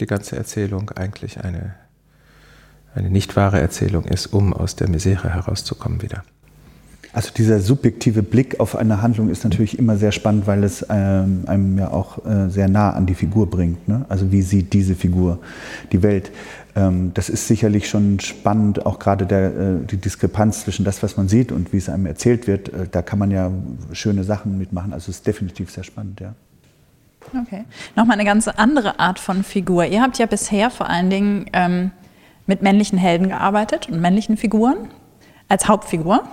[0.00, 1.74] die ganze Erzählung eigentlich eine,
[2.94, 6.22] eine nicht wahre Erzählung ist, um aus der Misere herauszukommen wieder.
[7.14, 11.44] Also dieser subjektive Blick auf eine Handlung ist natürlich immer sehr spannend, weil es ähm,
[11.46, 13.86] einem ja auch äh, sehr nah an die Figur bringt.
[13.86, 14.04] Ne?
[14.08, 15.38] Also wie sieht diese Figur
[15.92, 16.32] die Welt?
[16.74, 21.16] Ähm, das ist sicherlich schon spannend, auch gerade der, äh, die Diskrepanz zwischen das, was
[21.16, 22.70] man sieht und wie es einem erzählt wird.
[22.70, 23.48] Äh, da kann man ja
[23.92, 24.92] schöne Sachen mitmachen.
[24.92, 26.34] Also es ist definitiv sehr spannend, ja.
[27.40, 27.64] Okay.
[27.94, 29.84] Nochmal eine ganz andere Art von Figur.
[29.84, 31.92] Ihr habt ja bisher vor allen Dingen ähm,
[32.46, 34.88] mit männlichen Helden gearbeitet und männlichen Figuren
[35.48, 36.24] als Hauptfigur.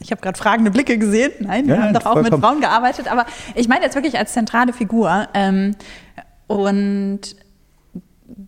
[0.00, 1.32] Ich habe gerade fragende Blicke gesehen.
[1.40, 2.32] Nein, wir Ja, haben doch auch mit.
[2.34, 3.10] Frauen gearbeitet.
[3.10, 5.28] Aber ich meine jetzt wirklich als zentrale Figur.
[5.34, 5.74] Ähm,
[6.46, 7.20] und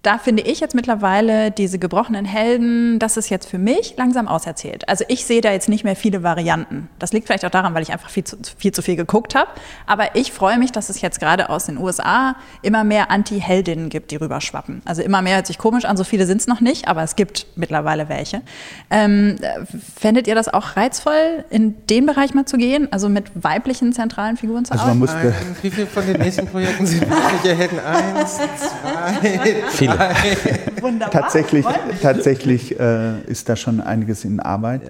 [0.03, 4.87] da finde ich jetzt mittlerweile diese gebrochenen Helden, das ist jetzt für mich langsam auserzählt.
[4.91, 6.91] Also ich sehe da jetzt nicht mehr viele Varianten.
[6.99, 9.51] Das liegt vielleicht auch daran, weil ich einfach viel zu viel, zu viel geguckt habe.
[9.87, 14.11] Aber ich freue mich, dass es jetzt gerade aus den USA immer mehr Anti-Heldinnen gibt,
[14.11, 14.83] die rüberschwappen.
[14.85, 17.17] Also immer mehr hört sich komisch an, so viele sind es noch nicht, aber es
[17.17, 18.43] gibt mittlerweile welche.
[18.91, 19.65] Ähm, äh,
[19.99, 22.89] fändet ihr das auch reizvoll, in den Bereich mal zu gehen?
[22.91, 25.29] Also mit weiblichen zentralen Figuren zu Also man arbeiten?
[25.29, 27.81] muss, Ein, wie viele von den nächsten Projekten sind wirkliche Helden?
[27.81, 29.93] Eins, zwei, Viele.
[30.81, 31.23] Wunderbar.
[31.23, 31.65] Tatsächlich,
[32.03, 34.83] tatsächlich äh, ist da schon einiges in Arbeit.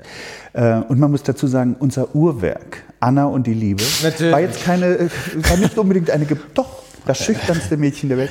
[0.53, 4.33] Äh, und man muss dazu sagen, unser Uhrwerk, Anna und die Liebe, Natürlich.
[4.33, 5.09] war jetzt keine, äh,
[5.49, 8.31] war nicht unbedingt eine, Ge- doch, das schüchternste Mädchen der Welt.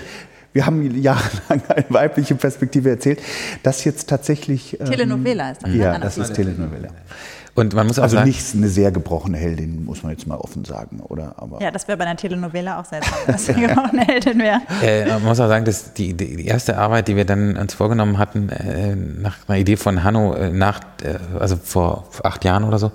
[0.52, 3.20] Wir haben jahrelang eine weibliche Perspektive erzählt.
[3.62, 4.80] Das jetzt tatsächlich.
[4.80, 5.78] ähm, Telenovela ist das, ne?
[5.78, 6.00] Ja, Anna?
[6.06, 6.90] das ist Telenovela.
[7.60, 10.38] Und man muss auch Also sagen, nicht eine sehr gebrochene Heldin, muss man jetzt mal
[10.38, 11.34] offen sagen, oder?
[11.38, 14.60] Aber Ja, das wäre bei einer Telenovela auch seltsam, wenn das eine gebrochene Heldin wäre.
[14.82, 18.18] Äh, man muss auch sagen, dass die, die erste Arbeit, die wir dann uns vorgenommen
[18.18, 22.80] hatten, äh, nach einer Idee von Hanno, äh, nach, äh, also vor acht Jahren oder
[22.80, 22.92] so,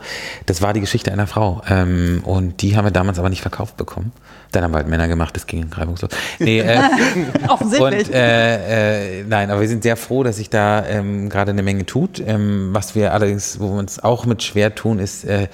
[0.47, 1.61] das war die Geschichte einer Frau.
[1.69, 4.13] Ähm, und die haben wir damals aber nicht verkauft bekommen.
[4.55, 6.11] Dann haben wir halt Männer gemacht, das ging reibungslos.
[6.39, 6.79] Nee, äh,
[7.49, 8.09] Offensichtlich.
[8.09, 11.63] und, äh, äh, nein, aber wir sind sehr froh, dass sich da ähm, gerade eine
[11.63, 12.23] Menge tut.
[12.25, 15.49] Ähm, was wir allerdings, wo wir uns auch mit schwer tun, ist äh,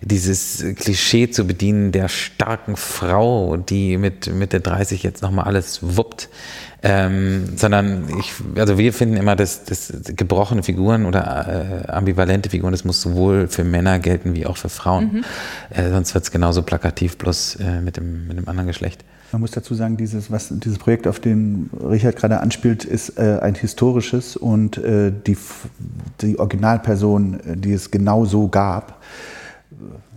[0.00, 6.28] dieses Klischee zu bedienen der starken Frau, die mit Mitte 30 jetzt nochmal alles wuppt.
[6.84, 12.72] Ähm, sondern ich, also wir finden immer, dass, dass gebrochene Figuren oder äh, ambivalente Figuren,
[12.72, 15.04] das muss sowohl für Männer gelten wie auch für Frauen.
[15.12, 15.24] Mhm.
[15.70, 19.04] Äh, sonst wird es genauso plakativ, bloß äh, mit, dem, mit dem anderen Geschlecht.
[19.32, 23.38] Man muss dazu sagen, dieses, was, dieses Projekt, auf den Richard gerade anspielt, ist äh,
[23.40, 25.38] ein historisches und äh, die,
[26.20, 29.01] die Originalperson, äh, die es genau so gab,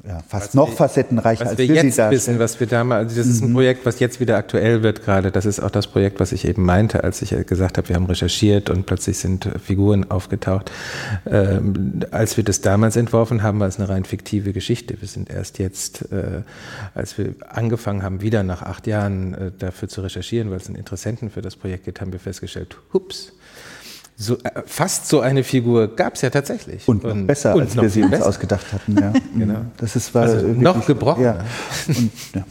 [0.08, 3.22] ja, fast was noch wir, facettenreicher als wir, wir jetzt wissen, was wir damals, also
[3.22, 3.54] das ist ein mhm.
[3.56, 5.32] Projekt, was jetzt wieder aktuell wird gerade.
[5.32, 8.06] Das ist auch das Projekt, was ich eben meinte, als ich gesagt habe, wir haben
[8.06, 10.72] recherchiert und plötzlich sind Figuren aufgetaucht.
[11.26, 15.02] Ähm, als wir das damals entworfen haben, war es eine rein fiktive Geschichte.
[15.02, 16.42] Wir sind erst jetzt, äh,
[16.94, 20.76] als wir angefangen haben, wieder nach acht Jahren äh, dafür zu recherchieren, weil es einen
[20.76, 23.34] Interessenten für das Projekt gibt, haben wir festgestellt, hups,
[24.18, 26.88] so, äh, fast so eine Figur gab es ja tatsächlich.
[26.88, 28.98] Und, und besser, und als wir sie uns ausgedacht hatten.
[28.98, 29.14] Ja.
[29.38, 29.62] genau.
[29.78, 31.24] Das ist, war also wirklich, noch gebrochen.
[31.24, 31.38] Ja.
[31.88, 32.46] Und, ja.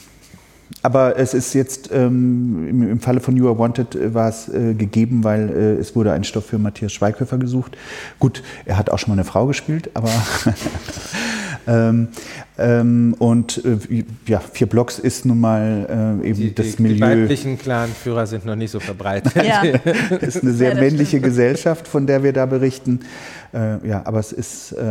[0.82, 4.48] Aber es ist jetzt ähm, im, im, Falle von You Are Wanted äh, war es
[4.48, 7.76] äh, gegeben, weil äh, es wurde ein Stoff für Matthias Schweighöfer gesucht.
[8.18, 10.10] Gut, er hat auch schon mal eine Frau gespielt, aber
[11.66, 12.08] ähm,
[12.58, 17.14] ähm, und äh, ja, vier Blocks ist nun mal äh, eben die, das die, Milieu.
[17.14, 19.34] Die weiblichen Clanführer sind noch nicht so verbreitet.
[19.36, 19.62] Ja.
[20.20, 21.24] ist eine sehr ja, männliche stimmt.
[21.24, 23.00] Gesellschaft, von der wir da berichten.
[23.52, 24.84] Äh, ja, aber es ist, äh,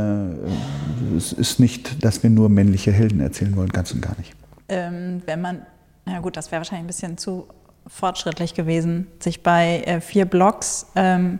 [1.15, 4.33] es ist nicht, dass wir nur männliche Helden erzählen wollen, ganz und gar nicht.
[4.69, 5.61] Ähm, wenn man,
[6.07, 7.47] ja gut, das wäre wahrscheinlich ein bisschen zu
[7.87, 11.39] fortschrittlich gewesen, sich bei äh, vier Blocks ähm,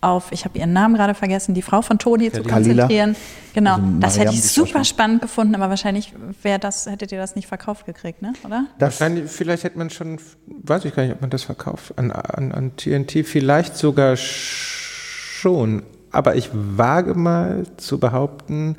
[0.00, 3.16] auf, ich habe ihren Namen gerade vergessen, die Frau von Toni zu konzentrieren.
[3.52, 7.36] Genau, also das hätte ich super spannend gefunden, aber wahrscheinlich wäre das, hättet ihr das
[7.36, 8.32] nicht verkauft gekriegt, ne?
[8.44, 8.66] oder?
[8.78, 12.52] Wahrscheinlich, vielleicht hätte man schon, weiß ich gar nicht, ob man das verkauft, an, an,
[12.52, 15.82] an TNT vielleicht sogar schon.
[16.12, 18.76] Aber ich wage mal zu behaupten,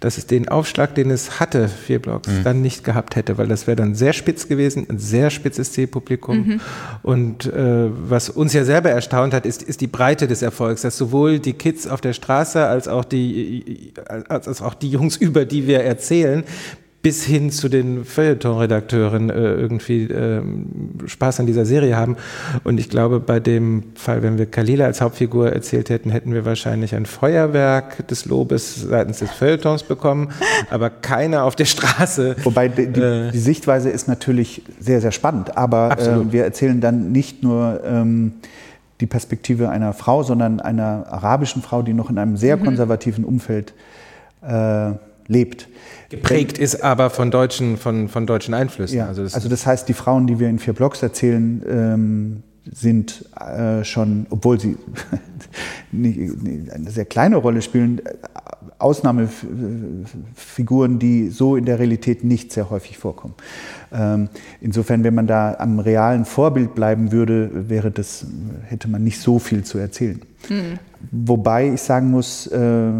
[0.00, 2.44] dass es den Aufschlag, den es hatte, vier Blocks, mhm.
[2.44, 6.36] dann nicht gehabt hätte, weil das wäre dann sehr spitz gewesen, ein sehr spitzes Zielpublikum.
[6.36, 6.60] Mhm.
[7.02, 10.98] Und äh, was uns ja selber erstaunt hat, ist, ist die Breite des Erfolgs, dass
[10.98, 13.92] sowohl die Kids auf der Straße als auch die,
[14.28, 16.44] als, als auch die Jungs, über die wir erzählen,
[17.02, 20.40] bis hin zu den Feuilleton-Redakteuren äh, irgendwie äh,
[21.04, 22.16] Spaß an dieser Serie haben.
[22.62, 26.44] Und ich glaube, bei dem Fall, wenn wir Kalila als Hauptfigur erzählt hätten, hätten wir
[26.44, 30.28] wahrscheinlich ein Feuerwerk des Lobes seitens des Feuilletons bekommen,
[30.70, 32.36] aber keiner auf der Straße.
[32.44, 37.10] Wobei die, äh, die Sichtweise ist natürlich sehr, sehr spannend, aber äh, wir erzählen dann
[37.10, 38.34] nicht nur ähm,
[39.00, 42.64] die Perspektive einer Frau, sondern einer arabischen Frau, die noch in einem sehr mhm.
[42.64, 43.74] konservativen Umfeld
[44.42, 44.92] äh,
[45.32, 45.68] lebt.
[46.10, 48.98] Geprägt ist aber von deutschen, von, von deutschen Einflüssen.
[48.98, 52.42] Ja, also, das, also das heißt, die Frauen, die wir in vier Blogs erzählen, ähm,
[52.70, 54.76] sind äh, schon, obwohl sie
[55.92, 58.00] eine sehr kleine Rolle spielen,
[58.78, 63.34] Ausnahmefiguren, die so in der Realität nicht sehr häufig vorkommen.
[63.92, 64.28] Ähm,
[64.60, 68.26] insofern, wenn man da am realen Vorbild bleiben würde, wäre das,
[68.66, 70.20] hätte man nicht so viel zu erzählen.
[70.48, 70.78] Mhm.
[71.10, 72.90] Wobei ich sagen muss, äh,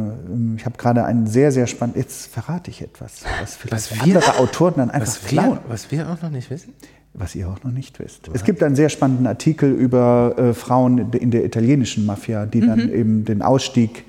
[0.57, 4.16] ich habe gerade einen sehr, sehr spannenden, jetzt verrate ich etwas, was vielleicht was wir,
[4.16, 6.74] andere Autoren dann einfach was wir, was wir auch noch nicht wissen?
[7.14, 8.28] Was ihr auch noch nicht wisst.
[8.28, 8.36] Was?
[8.36, 12.66] Es gibt einen sehr spannenden Artikel über äh, Frauen in der italienischen Mafia, die mhm.
[12.66, 14.03] dann eben den Ausstieg äh,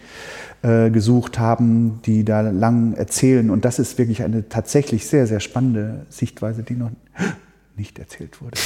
[0.64, 3.50] gesucht haben, die da lang erzählen.
[3.50, 6.92] Und das ist wirklich eine tatsächlich sehr, sehr spannende Sichtweise, die noch
[7.76, 8.58] nicht erzählt wurde.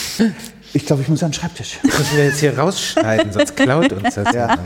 [0.74, 1.80] Ich glaube, ich muss an den Schreibtisch.
[1.84, 4.34] Das müssen wir jetzt hier rausschneiden, sonst klaut uns das.
[4.34, 4.58] Ja.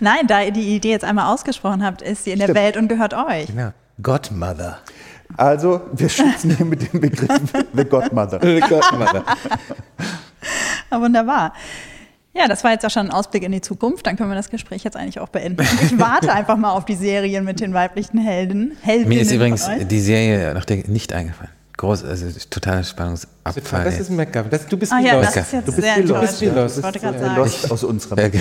[0.00, 2.56] Nein, da ihr die Idee jetzt einmal ausgesprochen habt, ist sie in Stimmt.
[2.56, 3.46] der Welt und gehört euch.
[3.46, 3.72] Genau.
[4.02, 4.78] Godmother.
[5.36, 7.28] Also, wir schützen hier mit dem Begriff
[7.74, 8.40] The Godmother.
[8.42, 9.24] The Godmother.
[10.90, 11.54] Wunderbar.
[12.32, 14.06] Ja, das war jetzt auch schon ein Ausblick in die Zukunft.
[14.06, 15.66] Dann können wir das Gespräch jetzt eigentlich auch beenden.
[15.82, 18.76] Ich warte einfach mal auf die Serien mit den weiblichen Helden.
[18.82, 21.50] Heldinnen Mir ist übrigens die Serie nach der nicht eingefallen.
[21.76, 23.84] Groß, also totaler Spannungsabfall.
[23.84, 24.50] Das ist ein MacGuffin.
[24.68, 26.76] du bist ah, ja, das ist jetzt du bist sehr wie Lost.
[26.76, 27.36] Ich wollte gerade sagen.
[27.36, 28.28] Lost aus unserer ja,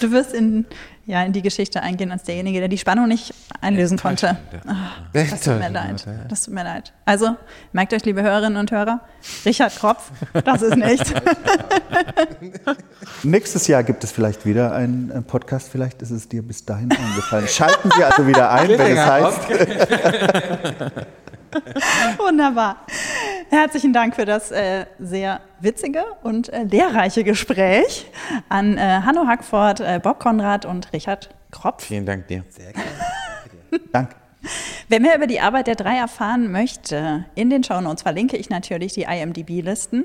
[0.00, 0.66] Du wirst in,
[1.06, 4.36] ja, in die Geschichte eingehen als derjenige, der die Spannung nicht einlösen konnte.
[4.66, 6.06] Ach, das tut mir leid.
[6.28, 6.92] Das tut mir leid.
[7.04, 7.36] Also,
[7.72, 9.00] merkt euch, liebe Hörerinnen und Hörer,
[9.44, 10.10] Richard Kropf,
[10.44, 11.14] das ist nicht.
[13.22, 15.68] Nächstes Jahr gibt es vielleicht wieder einen Podcast.
[15.70, 17.48] Vielleicht ist es dir bis dahin eingefallen.
[17.48, 19.40] Schalten Sie also wieder ein, wenn es heißt.
[22.18, 22.86] Wunderbar.
[23.50, 28.06] Herzlichen Dank für das äh, sehr witzige und äh, lehrreiche Gespräch
[28.48, 31.84] an äh, Hanno Hackford, äh, Bob Konrad und Richard Kropf.
[31.84, 32.44] Vielen Dank dir.
[32.48, 32.88] Sehr gerne.
[33.92, 34.23] Danke.
[34.88, 38.92] Wer mehr über die Arbeit der drei erfahren möchte, in den Shownotes verlinke ich natürlich
[38.92, 40.04] die IMDb-Listen.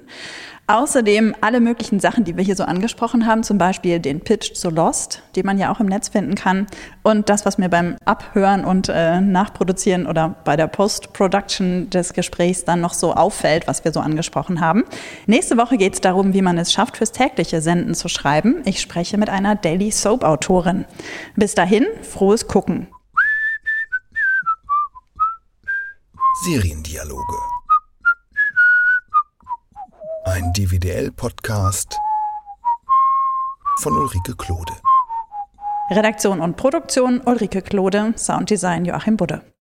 [0.68, 4.70] Außerdem alle möglichen Sachen, die wir hier so angesprochen haben, zum Beispiel den Pitch zu
[4.70, 6.68] Lost, den man ja auch im Netz finden kann.
[7.02, 12.66] Und das, was mir beim Abhören und äh, Nachproduzieren oder bei der Post-Production des Gesprächs
[12.66, 14.84] dann noch so auffällt, was wir so angesprochen haben.
[15.26, 18.62] Nächste Woche geht es darum, wie man es schafft, fürs tägliche Senden zu schreiben.
[18.66, 20.86] Ich spreche mit einer Daily Soap-Autorin.
[21.36, 22.88] Bis dahin, frohes Gucken.
[26.42, 27.38] Seriendialoge.
[30.24, 31.98] Ein DVDL-Podcast
[33.82, 34.72] von Ulrike Klode.
[35.92, 39.42] Redaktion und Produktion Ulrike Klode, Sounddesign Joachim Budde.